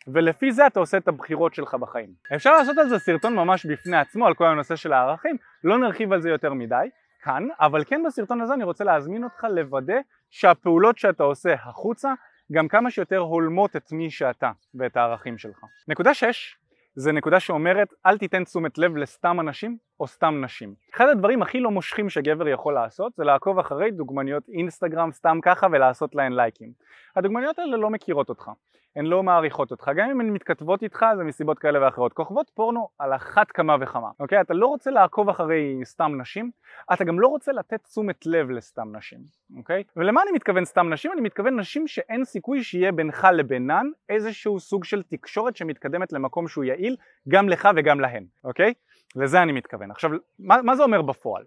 ולפי 0.08 0.52
זה 0.52 0.68
אתה 0.68 0.80
עושה 0.80 0.98
את 0.98 1.08
הבחירות 1.08 1.54
שלך 1.54 1.74
בחיים. 1.74 2.10
אפשר 2.36 2.54
לעשות 2.54 2.78
על 2.78 2.90
זה 2.90 3.00
סרטון 3.00 3.36
ממש 3.36 3.66
בפני 3.66 3.98
עצמו 3.98 4.28
על 4.28 4.34
כל 4.34 4.46
הנושא 4.46 4.76
של 4.76 4.94
הערכים, 4.94 5.38
לא 5.64 5.78
נרחיב 5.78 6.14
על 6.14 6.22
זה 6.22 6.30
יותר 6.30 6.54
מדי 6.54 6.90
כאן, 7.22 7.48
אבל 7.60 7.84
כן 7.84 8.01
בסרטון 8.08 8.42
הזה 8.42 8.54
אני 8.54 8.63
רוצה 8.63 8.84
להזמין 8.84 9.24
אותך 9.24 9.44
לוודא 9.50 9.98
שהפעולות 10.30 10.98
שאתה 10.98 11.24
עושה 11.24 11.54
החוצה 11.54 12.13
גם 12.51 12.68
כמה 12.68 12.92
שיותר 12.92 13.18
הולמות 13.18 13.75
את 13.75 13.92
מי 13.92 14.10
שאתה 14.10 14.51
ואת 14.75 14.98
הערכים 14.98 15.38
שלך. 15.38 15.66
נקודה 15.88 16.13
6 16.13 16.58
זה 16.96 17.12
נקודה 17.12 17.40
שאומרת 17.40 17.94
אל 18.06 18.18
תיתן 18.18 18.44
תשומת 18.44 18.78
לב 18.78 18.98
לסתם 18.98 19.40
אנשים 19.40 19.78
או 20.00 20.08
סתם 20.08 20.42
נשים. 20.44 20.74
אחד 20.96 21.08
הדברים 21.08 21.42
הכי 21.42 21.60
לא 21.60 21.72
מושכים 21.72 22.10
שגבר 22.10 22.48
יכול 22.48 22.74
לעשות 22.74 23.14
זה 23.16 23.24
לעקוב 23.24 23.60
אחרי 23.60 23.92
דוגמניות 23.92 24.44
אינסטגרם 24.50 25.12
סתם 25.12 25.40
ככה 25.44 25.68
ולעשות 25.72 26.16
להן 26.16 26.34
לייקים. 26.34 26.72
הדוגמניות 27.16 27.60
האלה 27.60 27.78
לא 27.78 27.90
מכירות 27.90 28.30
אותך, 28.30 28.52
הן 28.96 29.06
לא 29.06 29.24
מעריכות 29.24 29.72
אותך, 29.72 29.92
גם 29.96 30.10
אם 30.10 30.22
הן 30.22 30.30
מתכתבות 30.30 30.84
איתך 30.84 31.06
זה 31.18 31.24
מסיבות 31.24 31.60
כאלה 31.60 31.86
ואחרות. 31.86 32.14
כוכבות 32.14 32.52
פורנו 32.56 32.88
על 33.00 33.16
אחת 33.16 33.52
כמה 33.52 33.76
וכמה, 33.82 34.08
אוקיי? 34.20 34.42
אתה 34.42 34.54
לא 34.54 34.68
רוצה 34.68 34.92
לעקוב 34.92 35.30
אחרי 35.30 35.80
סתם 35.84 36.22
נשים, 36.22 36.52
אתה 36.94 37.04
גם 37.04 37.20
לא 37.20 37.28
רוצה 37.28 37.52
לתת 37.52 37.84
תשומת 37.84 38.26
לב 38.26 38.50
לסתם 38.50 38.96
נשים, 38.96 39.20
אוקיי? 39.58 39.84
ולמה 39.96 40.22
אני 40.24 40.32
מתכוון 40.32 40.66
סתם 40.66 40.94
נשים? 40.94 41.12
אני 41.12 41.22
מתכוון 41.22 41.60
נשים 41.60 41.88
שאין 41.88 42.26
סיכוי 42.26 42.64
שיהיה 42.64 42.92
בינך 42.92 43.28
לבינן 43.34 43.86
איזשהו 44.10 44.60
סוג 44.60 44.84
של 44.84 45.04
תקשורת 45.04 45.56
שמתקדמת 45.56 46.14
למקום 46.14 46.48
שהוא 46.48 46.64
יעיל 46.64 46.81
גם 47.28 47.50
לך 47.50 47.70
וגם 47.76 48.00
להן, 48.00 48.26
אוקיי? 48.44 48.74
לזה 49.16 49.42
אני 49.42 49.52
מתכוון. 49.52 49.92
עכשיו, 49.92 50.12
מה, 50.40 50.62
מה 50.62 50.76
זה 50.76 50.84
אומר 50.84 51.02
בפועל? 51.02 51.44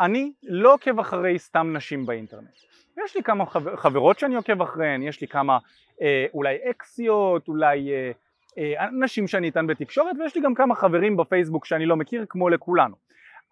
אני 0.00 0.32
לא 0.42 0.74
עוקב 0.74 1.00
אחרי 1.00 1.38
סתם 1.38 1.72
נשים 1.76 2.06
באינטרנט. 2.06 2.48
יש 3.04 3.16
לי 3.16 3.22
כמה 3.22 3.46
חבר, 3.46 3.76
חברות 3.76 4.18
שאני 4.18 4.36
עוקב 4.36 4.62
אחריהן, 4.62 5.02
יש 5.02 5.20
לי 5.20 5.28
כמה 5.28 5.58
אה, 6.02 6.26
אולי 6.34 6.56
אקסיות, 6.70 7.48
אולי 7.48 7.92
אה, 7.92 8.10
אה, 8.58 8.90
נשים 8.90 9.26
שאני 9.26 9.46
איתן 9.46 9.66
בתקשורת, 9.66 10.16
ויש 10.20 10.36
לי 10.36 10.42
גם 10.42 10.54
כמה 10.54 10.74
חברים 10.74 11.16
בפייסבוק 11.16 11.64
שאני 11.64 11.86
לא 11.86 11.96
מכיר, 11.96 12.26
כמו 12.28 12.48
לכולנו. 12.48 12.94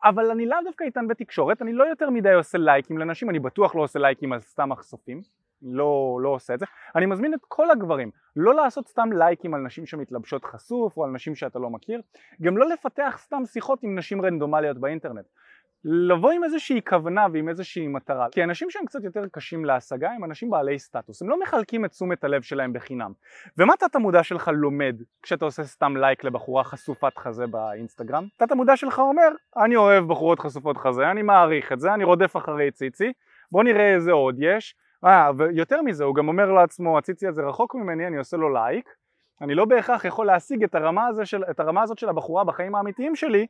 אבל 0.04 0.30
אני 0.30 0.46
לאו 0.46 0.58
דווקא 0.64 0.84
איתן 0.84 1.08
בתקשורת, 1.08 1.62
אני 1.62 1.72
לא 1.72 1.84
יותר 1.84 2.10
מדי 2.10 2.32
עושה 2.32 2.58
לייקים 2.58 2.98
לנשים, 2.98 3.30
אני 3.30 3.38
בטוח 3.38 3.74
לא 3.74 3.82
עושה 3.82 3.98
לייקים 3.98 4.32
על 4.32 4.40
סתם 4.40 4.68
מחשופים, 4.68 5.20
לא, 5.64 6.18
לא 6.22 6.28
עושה 6.28 6.54
את 6.54 6.58
זה. 6.58 6.66
אני 6.96 7.06
מזמין 7.06 7.34
את 7.34 7.40
כל 7.48 7.70
הגברים 7.70 8.10
לא 8.36 8.54
לעשות 8.54 8.88
סתם 8.88 9.12
לייקים 9.12 9.54
על 9.54 9.60
נשים 9.60 9.86
שמתלבשות 9.86 10.44
חשוף 10.44 10.96
או 10.96 11.04
על 11.04 11.10
נשים 11.10 11.34
שאתה 11.34 11.58
לא 11.58 11.70
מכיר, 11.70 12.00
גם 12.42 12.56
לא 12.56 12.68
לפתח 12.68 13.18
סתם 13.20 13.42
שיחות 13.46 13.82
עם 13.82 13.98
נשים 13.98 14.22
רנדומליות 14.22 14.78
באינטרנט. 14.78 15.26
לבוא 15.84 16.30
עם 16.30 16.44
איזושהי 16.44 16.80
כוונה 16.88 17.26
ועם 17.32 17.48
איזושהי 17.48 17.86
מטרה 17.86 18.26
כי 18.30 18.44
אנשים 18.44 18.70
שהם 18.70 18.86
קצת 18.86 19.04
יותר 19.04 19.24
קשים 19.32 19.64
להשגה 19.64 20.10
הם 20.10 20.24
אנשים 20.24 20.50
בעלי 20.50 20.78
סטטוס 20.78 21.22
הם 21.22 21.28
לא 21.28 21.40
מחלקים 21.40 21.84
את 21.84 21.90
תשומת 21.90 22.24
הלב 22.24 22.42
שלהם 22.42 22.72
בחינם 22.72 23.12
ומה 23.58 23.76
תת 23.76 23.96
המודע 23.96 24.22
שלך 24.22 24.50
לומד 24.54 24.96
כשאתה 25.22 25.44
עושה 25.44 25.64
סתם 25.64 25.96
לייק 25.96 26.24
לבחורה 26.24 26.64
חשופת 26.64 27.18
חזה 27.18 27.46
באינסטגרם? 27.46 28.26
תת 28.36 28.52
המודע 28.52 28.76
שלך 28.76 28.98
אומר 28.98 29.28
אני 29.56 29.76
אוהב 29.76 30.08
בחורות 30.08 30.40
חשופות 30.40 30.76
חזה 30.76 31.10
אני 31.10 31.22
מעריך 31.22 31.72
את 31.72 31.80
זה 31.80 31.94
אני 31.94 32.04
רודף 32.04 32.36
אחרי 32.36 32.70
ציצי 32.70 33.12
בוא 33.52 33.64
נראה 33.64 33.94
איזה 33.94 34.12
עוד 34.12 34.36
יש 34.38 34.74
אה, 35.04 35.30
ויותר 35.36 35.82
מזה 35.82 36.04
הוא 36.04 36.14
גם 36.14 36.28
אומר 36.28 36.52
לעצמו 36.52 36.98
הציצי 36.98 37.26
הזה 37.26 37.42
רחוק 37.42 37.74
ממני 37.74 38.06
אני 38.06 38.16
עושה 38.16 38.36
לו 38.36 38.52
לייק 38.52 38.88
אני 39.40 39.54
לא 39.54 39.64
בהכרח 39.64 40.04
יכול 40.04 40.26
להשיג 40.26 40.64
את 40.64 40.74
הרמה, 40.74 41.08
של, 41.24 41.44
את 41.50 41.60
הרמה 41.60 41.82
הזאת 41.82 41.98
של 41.98 42.08
הבחורה 42.08 42.44
בחיים 42.44 42.74
האמיתיים 42.74 43.16
שלי 43.16 43.46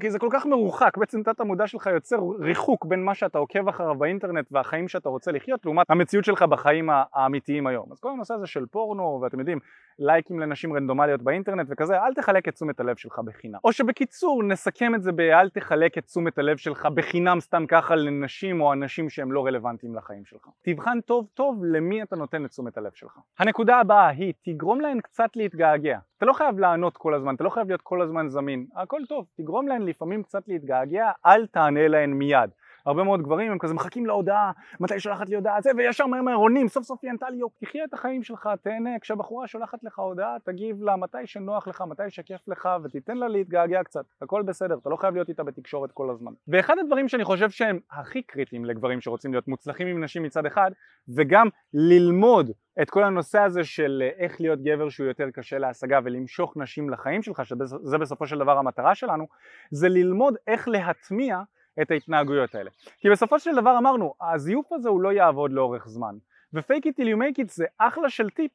כי 0.00 0.10
זה 0.10 0.18
כל 0.18 0.28
כך 0.32 0.46
מרוחק, 0.46 0.96
בעצם 0.96 1.22
תת 1.22 1.40
המודע 1.40 1.66
שלך 1.66 1.86
יוצר 1.86 2.16
ריחוק 2.38 2.84
בין 2.84 3.04
מה 3.04 3.14
שאתה 3.14 3.38
עוקב 3.38 3.68
אחריו 3.68 3.94
באינטרנט 3.94 4.46
והחיים 4.50 4.88
שאתה 4.88 5.08
רוצה 5.08 5.32
לחיות 5.32 5.64
לעומת 5.64 5.90
המציאות 5.90 6.24
שלך 6.24 6.42
בחיים 6.42 6.90
האמיתיים 7.12 7.66
היום. 7.66 7.92
אז 7.92 8.00
כל 8.00 8.10
הנושא 8.10 8.34
הזה 8.34 8.46
של 8.46 8.66
פורנו 8.66 9.18
ואתם 9.22 9.38
יודעים 9.38 9.58
לייקים 9.98 10.40
לנשים 10.40 10.72
רנדומליות 10.72 11.22
באינטרנט 11.22 11.66
וכזה 11.70 11.98
אל 12.00 12.14
תחלק 12.14 12.48
את 12.48 12.54
תשומת 12.54 12.80
הלב 12.80 12.96
שלך 12.96 13.18
בחינם. 13.18 13.58
או 13.64 13.72
שבקיצור 13.72 14.42
נסכם 14.42 14.94
את 14.94 15.02
זה 15.02 15.12
באל 15.12 15.48
תחלק 15.48 15.98
את 15.98 16.04
תשומת 16.04 16.38
הלב 16.38 16.56
שלך 16.56 16.88
בחינם 16.94 17.40
סתם 17.40 17.64
ככה 17.68 17.94
לנשים 17.94 18.60
או 18.60 18.72
אנשים 18.72 19.10
שהם 19.10 19.32
לא 19.32 19.46
רלוונטיים 19.46 19.94
לחיים 19.94 20.24
שלך. 20.24 20.48
תבחן 20.62 21.00
טוב 21.00 21.26
טוב 21.34 21.64
למי 21.64 22.02
אתה 22.02 22.16
נותן 22.16 22.44
את 22.44 22.50
תשומת 22.50 22.78
הלב 22.78 22.92
שלך. 22.94 23.18
הנקודה 23.38 23.76
הבאה 23.76 24.08
היא 24.08 24.32
תגרום 24.44 24.80
להן 24.80 25.00
קצת 25.00 25.30
להתגעגע. 25.36 25.98
אתה 26.18 26.26
לא 26.26 26.32
חייב 26.32 26.58
לענות 26.58 26.96
כל 26.96 27.14
הזמן, 27.14 27.34
אתה 27.34 27.44
לא 27.44 27.50
חייב 27.50 27.68
להיות 27.68 27.82
כל 27.82 28.02
הזמן 28.02 28.28
זמין, 28.28 28.66
הכל 28.76 29.00
טוב, 29.08 29.26
תגרום 29.36 29.68
להן 29.68 29.82
לפעמים 29.82 30.22
קצת 30.22 30.48
להתגעגע, 30.48 31.10
אל 31.26 31.46
תענה 31.46 31.88
להן 31.88 32.12
מיד. 32.12 32.50
הרבה 32.86 33.04
מאוד 33.04 33.22
גברים 33.22 33.52
הם 33.52 33.58
כזה 33.58 33.74
מחכים 33.74 34.06
להודעה, 34.06 34.52
מתי 34.80 35.00
שולחת 35.00 35.28
לי 35.28 35.36
הודעה, 35.36 35.60
זה, 35.60 35.70
וישר 35.76 36.06
מהר 36.06 36.22
מהר 36.22 36.36
עונים, 36.36 36.68
סוף 36.68 36.84
סוף 36.84 36.98
היא 37.02 37.10
ענתה 37.10 37.30
לי, 37.30 37.40
תחיה 37.60 37.84
את 37.84 37.94
החיים 37.94 38.22
שלך, 38.22 38.48
תהנה, 38.62 38.90
כשהבחורה 39.00 39.46
שולחת 39.46 39.84
לך 39.84 39.98
הודעה, 39.98 40.36
תגיב 40.44 40.82
לה 40.82 40.96
מתי 40.96 41.26
שנוח 41.26 41.68
לך, 41.68 41.84
מתי 41.88 42.02
שכיף 42.08 42.48
לך, 42.48 42.68
ותיתן 42.84 43.16
לה 43.16 43.28
להתגעגע 43.28 43.82
קצת, 43.82 44.04
הכל 44.22 44.42
בסדר, 44.42 44.78
אתה 44.78 44.90
לא 44.90 44.96
חייב 44.96 45.14
להיות 45.14 45.28
איתה 45.28 45.42
בתקשורת 45.42 45.92
כל 45.92 46.10
הזמן. 46.10 46.32
ואחד 46.48 46.74
הדברים 46.78 47.08
שאני 47.08 47.24
חושב 47.24 47.50
שהם 47.50 47.78
הכי 47.90 48.22
קריטיים 48.22 48.64
לגברים 48.64 49.00
שרוצים 49.00 49.32
להיות 49.32 49.48
מוצלחים 49.48 49.86
עם 49.86 50.04
נשים 50.04 50.22
מצד 50.22 50.46
אחד, 50.46 50.70
וגם 51.08 51.48
ללמוד 51.74 52.50
את 52.82 52.90
כל 52.90 53.04
הנושא 53.04 53.38
הזה 53.38 53.64
של 53.64 54.02
איך 54.18 54.40
להיות 54.40 54.62
גבר 54.62 54.88
שהוא 54.88 55.06
יותר 55.06 55.30
קשה 55.30 55.58
להשגה 55.58 56.00
ולמשוך 56.04 56.56
נשים 56.56 56.90
לחיים 56.90 57.22
שלך, 57.22 57.42
שזה 57.46 57.98
בסופו 57.98 58.26
של 58.26 58.38
דבר 58.38 58.58
המטרה 58.58 58.94
שלנו, 58.94 59.26
זה 59.70 59.88
ללמוד 59.88 60.34
איך 60.46 60.68
להטמיע 60.68 61.40
את 61.82 61.90
ההתנהגויות 61.90 62.54
האלה. 62.54 62.70
כי 62.98 63.10
בסופו 63.10 63.38
של 63.38 63.54
דבר 63.54 63.78
אמרנו, 63.78 64.14
הזיוף 64.20 64.72
הזה 64.72 64.88
הוא 64.88 65.00
לא 65.00 65.12
יעבוד 65.12 65.52
לאורך 65.52 65.88
זמן. 65.88 66.14
ו-fake 66.52 66.86
it 66.86 66.92
till 67.00 67.06
you 67.06 67.16
make 67.16 67.44
it 67.44 67.52
זה 67.52 67.64
אחלה 67.78 68.10
של 68.10 68.30
טיפ, 68.30 68.52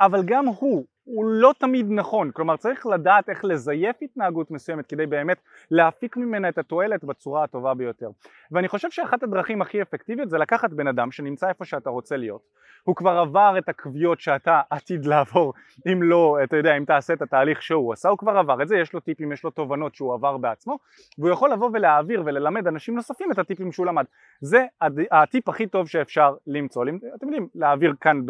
אבל 0.00 0.22
גם 0.24 0.46
הוא, 0.46 0.84
הוא 1.04 1.24
לא 1.24 1.54
תמיד 1.58 1.86
נכון, 1.90 2.30
כלומר 2.30 2.56
צריך 2.56 2.86
לדעת 2.86 3.28
איך 3.28 3.44
לזייף 3.44 3.96
התנהגות 4.02 4.50
מסוימת 4.50 4.86
כדי 4.86 5.06
באמת 5.06 5.40
להפיק 5.70 6.16
ממנה 6.16 6.48
את 6.48 6.58
התועלת 6.58 7.04
בצורה 7.04 7.44
הטובה 7.44 7.74
ביותר. 7.74 8.08
ואני 8.50 8.68
חושב 8.68 8.90
שאחת 8.90 9.22
הדרכים 9.22 9.62
הכי 9.62 9.82
אפקטיביות 9.82 10.30
זה 10.30 10.38
לקחת 10.38 10.70
בן 10.70 10.86
אדם 10.86 11.12
שנמצא 11.12 11.48
איפה 11.48 11.64
שאתה 11.64 11.90
רוצה 11.90 12.16
להיות, 12.16 12.42
הוא 12.82 12.96
כבר 12.96 13.18
עבר 13.18 13.54
את 13.58 13.68
הקביעות 13.68 14.20
שאתה 14.20 14.60
עתיד 14.70 15.06
לעבור 15.06 15.52
אם 15.92 16.02
לא, 16.02 16.38
אתה 16.44 16.56
יודע, 16.56 16.76
אם 16.76 16.84
תעשה 16.84 17.12
את 17.12 17.22
התהליך 17.22 17.62
שהוא 17.62 17.92
עשה, 17.92 18.08
הוא 18.08 18.18
כבר 18.18 18.36
עבר 18.38 18.62
את 18.62 18.68
זה, 18.68 18.76
יש 18.76 18.92
לו 18.92 19.00
טיפים, 19.00 19.32
יש 19.32 19.44
לו 19.44 19.50
תובנות 19.50 19.94
שהוא 19.94 20.14
עבר 20.14 20.36
בעצמו, 20.36 20.78
והוא 21.18 21.30
יכול 21.30 21.52
לבוא 21.52 21.70
ולהעביר 21.72 22.22
וללמד 22.26 22.66
אנשים 22.66 22.94
נוספים 22.94 23.32
את 23.32 23.38
הטיפים 23.38 23.72
שהוא 23.72 23.86
למד. 23.86 24.04
זה 24.40 24.64
הטיפ 25.10 25.48
הכי 25.48 25.66
טוב 25.66 25.88
שאפשר 25.88 26.34
למצוא, 26.46 26.84
אתם 27.14 27.26
יודעים, 27.26 27.48
להעביר 27.54 27.94
כאן 28.00 28.20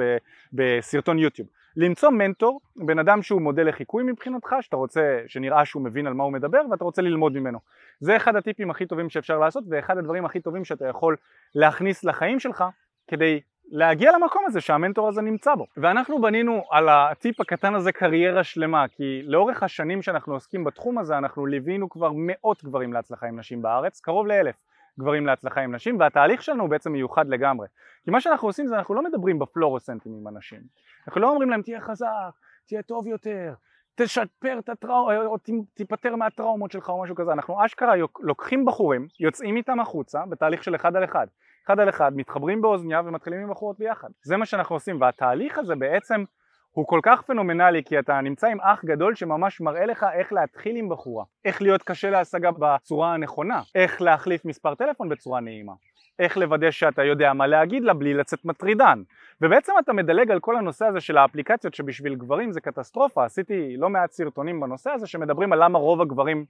בסרטון 0.53 1.19
יוטיוב. 1.19 1.49
למצוא 1.77 2.11
מנטור, 2.11 2.61
בן 2.77 2.99
אדם 2.99 3.23
שהוא 3.23 3.43
מודל 3.43 3.69
לחיקוי 3.69 4.03
מבחינתך, 4.03 4.55
שאתה 4.61 4.77
רוצה, 4.77 5.21
שנראה 5.27 5.65
שהוא 5.65 5.83
מבין 5.83 6.07
על 6.07 6.15
מה 6.15 6.25
הוא 6.25 6.33
מדבר 6.33 6.61
ואתה 6.71 6.85
רוצה 6.85 7.03
ללמוד 7.03 7.33
ממנו. 7.33 7.59
זה 8.01 8.17
אחד 8.17 8.37
הטיפים 8.37 8.71
הכי 8.71 8.87
טובים 8.87 9.11
שאפשר 9.11 9.39
לעשות 9.39 9.65
ואחד 9.71 9.99
הדברים 9.99 10.25
הכי 10.25 10.41
טובים 10.41 10.65
שאתה 10.65 10.87
יכול 10.87 11.17
להכניס 11.55 12.05
לחיים 12.05 12.41
שלך 12.41 12.65
כדי 13.09 13.41
להגיע 13.71 14.13
למקום 14.13 14.43
הזה 14.47 14.61
שהמנטור 14.61 15.09
הזה 15.09 15.23
נמצא 15.23 15.55
בו. 15.55 15.67
ואנחנו 15.77 16.21
בנינו 16.21 16.63
על 16.71 16.89
הטיפ 16.89 17.41
הקטן 17.41 17.75
הזה 17.75 17.93
קריירה 17.93 18.45
שלמה, 18.45 18.89
כי 18.89 19.23
לאורך 19.25 19.63
השנים 19.63 20.03
שאנחנו 20.03 20.35
עוסקים 20.35 20.65
בתחום 20.65 20.99
הזה 20.99 21.19
אנחנו 21.19 21.47
ליווינו 21.47 21.89
כבר 21.89 22.11
מאות 22.15 22.65
גברים 22.65 22.93
להצלחה 22.93 23.27
עם 23.27 23.39
נשים 23.39 23.63
בארץ, 23.63 24.01
קרוב 24.01 24.27
לאלף. 24.27 24.55
גברים 25.01 25.27
להצלחה 25.27 25.61
עם 25.61 25.75
נשים 25.75 26.01
והתהליך 26.01 26.43
שלנו 26.43 26.63
הוא 26.63 26.71
בעצם 26.71 26.93
מיוחד 26.93 27.29
לגמרי. 27.29 27.67
כי 28.05 28.11
מה 28.11 28.21
שאנחנו 28.21 28.49
עושים 28.49 28.67
זה 28.67 28.77
אנחנו 28.77 28.95
לא 28.95 29.03
מדברים 29.03 29.39
בפלורוסנטים 29.39 30.13
עם 30.21 30.29
אנשים. 30.29 30.61
אנחנו 31.09 31.21
לא 31.21 31.31
אומרים 31.31 31.51
להם 31.51 31.63
תהיה 31.63 31.81
חזק, 31.81 32.33
תהיה 32.67 32.83
טוב 32.83 33.07
יותר, 33.07 33.55
תשפר 33.95 34.59
את 34.59 34.69
הטראומה 34.69 35.17
או 35.17 35.37
תיפטר 35.75 36.17
מהטראומות 36.17 36.71
שלך 36.71 36.89
או 36.89 37.03
משהו 37.03 37.15
כזה. 37.15 37.33
אנחנו 37.33 37.65
אשכרה 37.65 37.93
לוקחים 38.21 38.65
בחורים 38.65 39.07
יוצאים 39.21 39.57
איתם 39.57 39.81
החוצה 39.81 40.27
בתהליך 40.27 40.65
של 40.65 40.75
אחד 40.75 40.97
על 40.97 41.05
אחד. 41.05 41.27
אחד 41.67 41.81
על 41.81 41.89
אחד 41.89 42.17
מתחברים 42.17 42.63
באוזניה 42.63 43.01
ומתחילים 43.05 43.41
עם 43.41 43.51
בחורות 43.51 43.79
ביחד. 43.79 44.09
זה 44.23 44.37
מה 44.37 44.47
שאנחנו 44.47 44.77
עושים 44.77 45.01
והתהליך 45.01 45.59
הזה 45.59 45.75
בעצם 45.75 46.25
הוא 46.73 46.87
כל 46.87 47.01
כך 47.03 47.23
פנומנלי 47.23 47.83
כי 47.85 47.99
אתה 47.99 48.21
נמצא 48.21 48.47
עם 48.47 48.61
אח 48.61 48.85
גדול 48.85 49.15
שממש 49.15 49.61
מראה 49.61 49.87
לך 49.87 50.07
איך 50.15 50.33
להתחיל 50.33 50.77
עם 50.77 50.89
בחורה, 50.89 51.25
איך 51.45 51.63
להיות 51.63 51.83
קשה 51.83 52.11
להשגה 52.11 52.51
בצורה 52.59 53.15
הנכונה, 53.15 53.61
איך 53.75 54.03
להחליף 54.03 54.45
מספר 54.45 54.75
טלפון 54.75 55.09
בצורה 55.09 55.41
נעימה, 55.41 55.73
איך 56.19 56.37
לוודא 56.37 56.71
שאתה 56.71 57.05
יודע 57.05 57.33
מה 57.33 57.47
להגיד 57.47 57.85
לה 57.85 57.95
בלי 57.95 58.15
לצאת 58.15 58.45
מטרידן. 58.45 59.03
ובעצם 59.41 59.73
אתה 59.85 59.93
מדלג 59.93 60.31
על 60.31 60.41
כל 60.41 60.57
הנושא 60.57 60.87
הזה 60.87 61.01
של 61.01 61.19
האפליקציות 61.19 61.75
שבשביל 61.75 62.15
גברים 62.15 62.53
זה 62.53 62.61
קטסטרופה, 62.61 63.25
עשיתי 63.25 63.77
לא 63.77 63.89
מעט 63.89 64.13
סרטונים 64.13 64.61
בנושא 64.61 64.91
הזה 64.91 65.07
שמדברים 65.07 65.53
על 65.53 65.65
למה 65.65 65.79
רוב 65.79 66.01
הגברים 66.01 66.45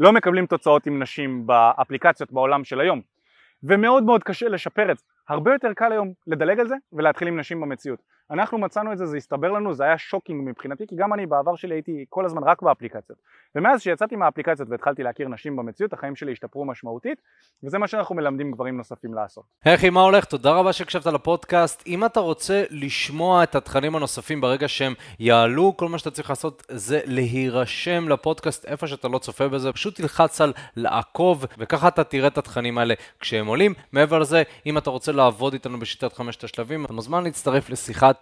לא 0.00 0.12
מקבלים 0.12 0.46
תוצאות 0.46 0.86
עם 0.86 1.02
נשים 1.02 1.46
באפליקציות 1.46 2.32
בעולם 2.32 2.64
של 2.64 2.80
היום. 2.80 3.00
ומאוד 3.62 4.02
מאוד 4.02 4.24
קשה 4.24 4.48
לשפר 4.48 4.92
את 4.92 4.98
זה. 4.98 5.04
הרבה 5.28 5.52
יותר 5.52 5.72
קל 5.72 5.92
היום 5.92 6.12
לדלג 6.26 6.60
על 6.60 6.68
זה 6.68 6.74
ולהתחיל 6.92 7.28
עם 7.28 7.38
נשים 7.40 7.60
במציאות. 7.60 8.02
אנחנו 8.32 8.58
מצאנו 8.58 8.92
את 8.92 8.98
זה, 8.98 9.06
זה 9.06 9.16
הסתבר 9.16 9.50
לנו, 9.52 9.74
זה 9.74 9.84
היה 9.84 9.98
shocking 9.98 10.48
מבחינתי, 10.48 10.86
כי 10.86 10.96
גם 10.96 11.12
אני 11.12 11.26
בעבר 11.26 11.56
שלי 11.56 11.74
הייתי 11.74 12.04
כל 12.08 12.24
הזמן 12.24 12.42
רק 12.44 12.62
באפליקציות. 12.62 13.18
ומאז 13.54 13.82
שיצאתי 13.82 14.16
מהאפליקציות 14.16 14.68
והתחלתי 14.70 15.02
להכיר 15.02 15.28
נשים 15.28 15.56
במציאות, 15.56 15.92
החיים 15.92 16.16
שלי 16.16 16.32
השתפרו 16.32 16.64
משמעותית, 16.64 17.20
וזה 17.64 17.78
מה 17.78 17.88
שאנחנו 17.88 18.14
מלמדים 18.14 18.52
גברים 18.52 18.76
נוספים 18.76 19.14
לעשות. 19.14 19.44
היי 19.64 19.90
מה 19.90 20.00
הולך? 20.00 20.24
תודה 20.24 20.50
רבה 20.50 20.72
שהקשבת 20.72 21.06
לפודקאסט. 21.06 21.82
אם 21.86 22.04
אתה 22.04 22.20
רוצה 22.20 22.64
לשמוע 22.70 23.42
את 23.42 23.54
התכנים 23.54 23.96
הנוספים 23.96 24.40
ברגע 24.40 24.68
שהם 24.68 24.94
יעלו, 25.18 25.76
כל 25.76 25.88
מה 25.88 25.98
שאתה 25.98 26.10
צריך 26.10 26.30
לעשות 26.30 26.62
זה 26.68 27.00
להירשם 27.04 28.08
לפודקאסט 28.08 28.64
איפה 28.64 28.86
שאתה 28.86 29.08
לא 29.08 29.18
צופה 29.18 29.48
בזה, 29.48 29.72
פשוט 29.72 29.96
תלחץ 29.96 30.40
על 30.40 30.52
לעקוב, 30.76 31.44
וככה 31.58 31.88
אתה 31.88 32.04
תראה 32.04 32.28
את 32.28 32.38
התכנים 32.38 32.78
האלה 32.78 32.94
כשהם 33.20 33.46
עולים. 33.46 33.74
מעבר 33.92 34.18
לזה, 34.18 34.42
אם 34.66 34.78
אתה 34.78 34.90
רוצה 34.90 35.12
לעבוד 35.12 35.52
איתנו 35.52 35.78
בשיטת 35.78 36.12
חמשת 36.12 36.44
השלבים, 36.44 36.84
אתה 36.84 36.92
מוזמן 36.92 37.24
להצטרף 37.24 37.70
לשיחת 37.70 38.21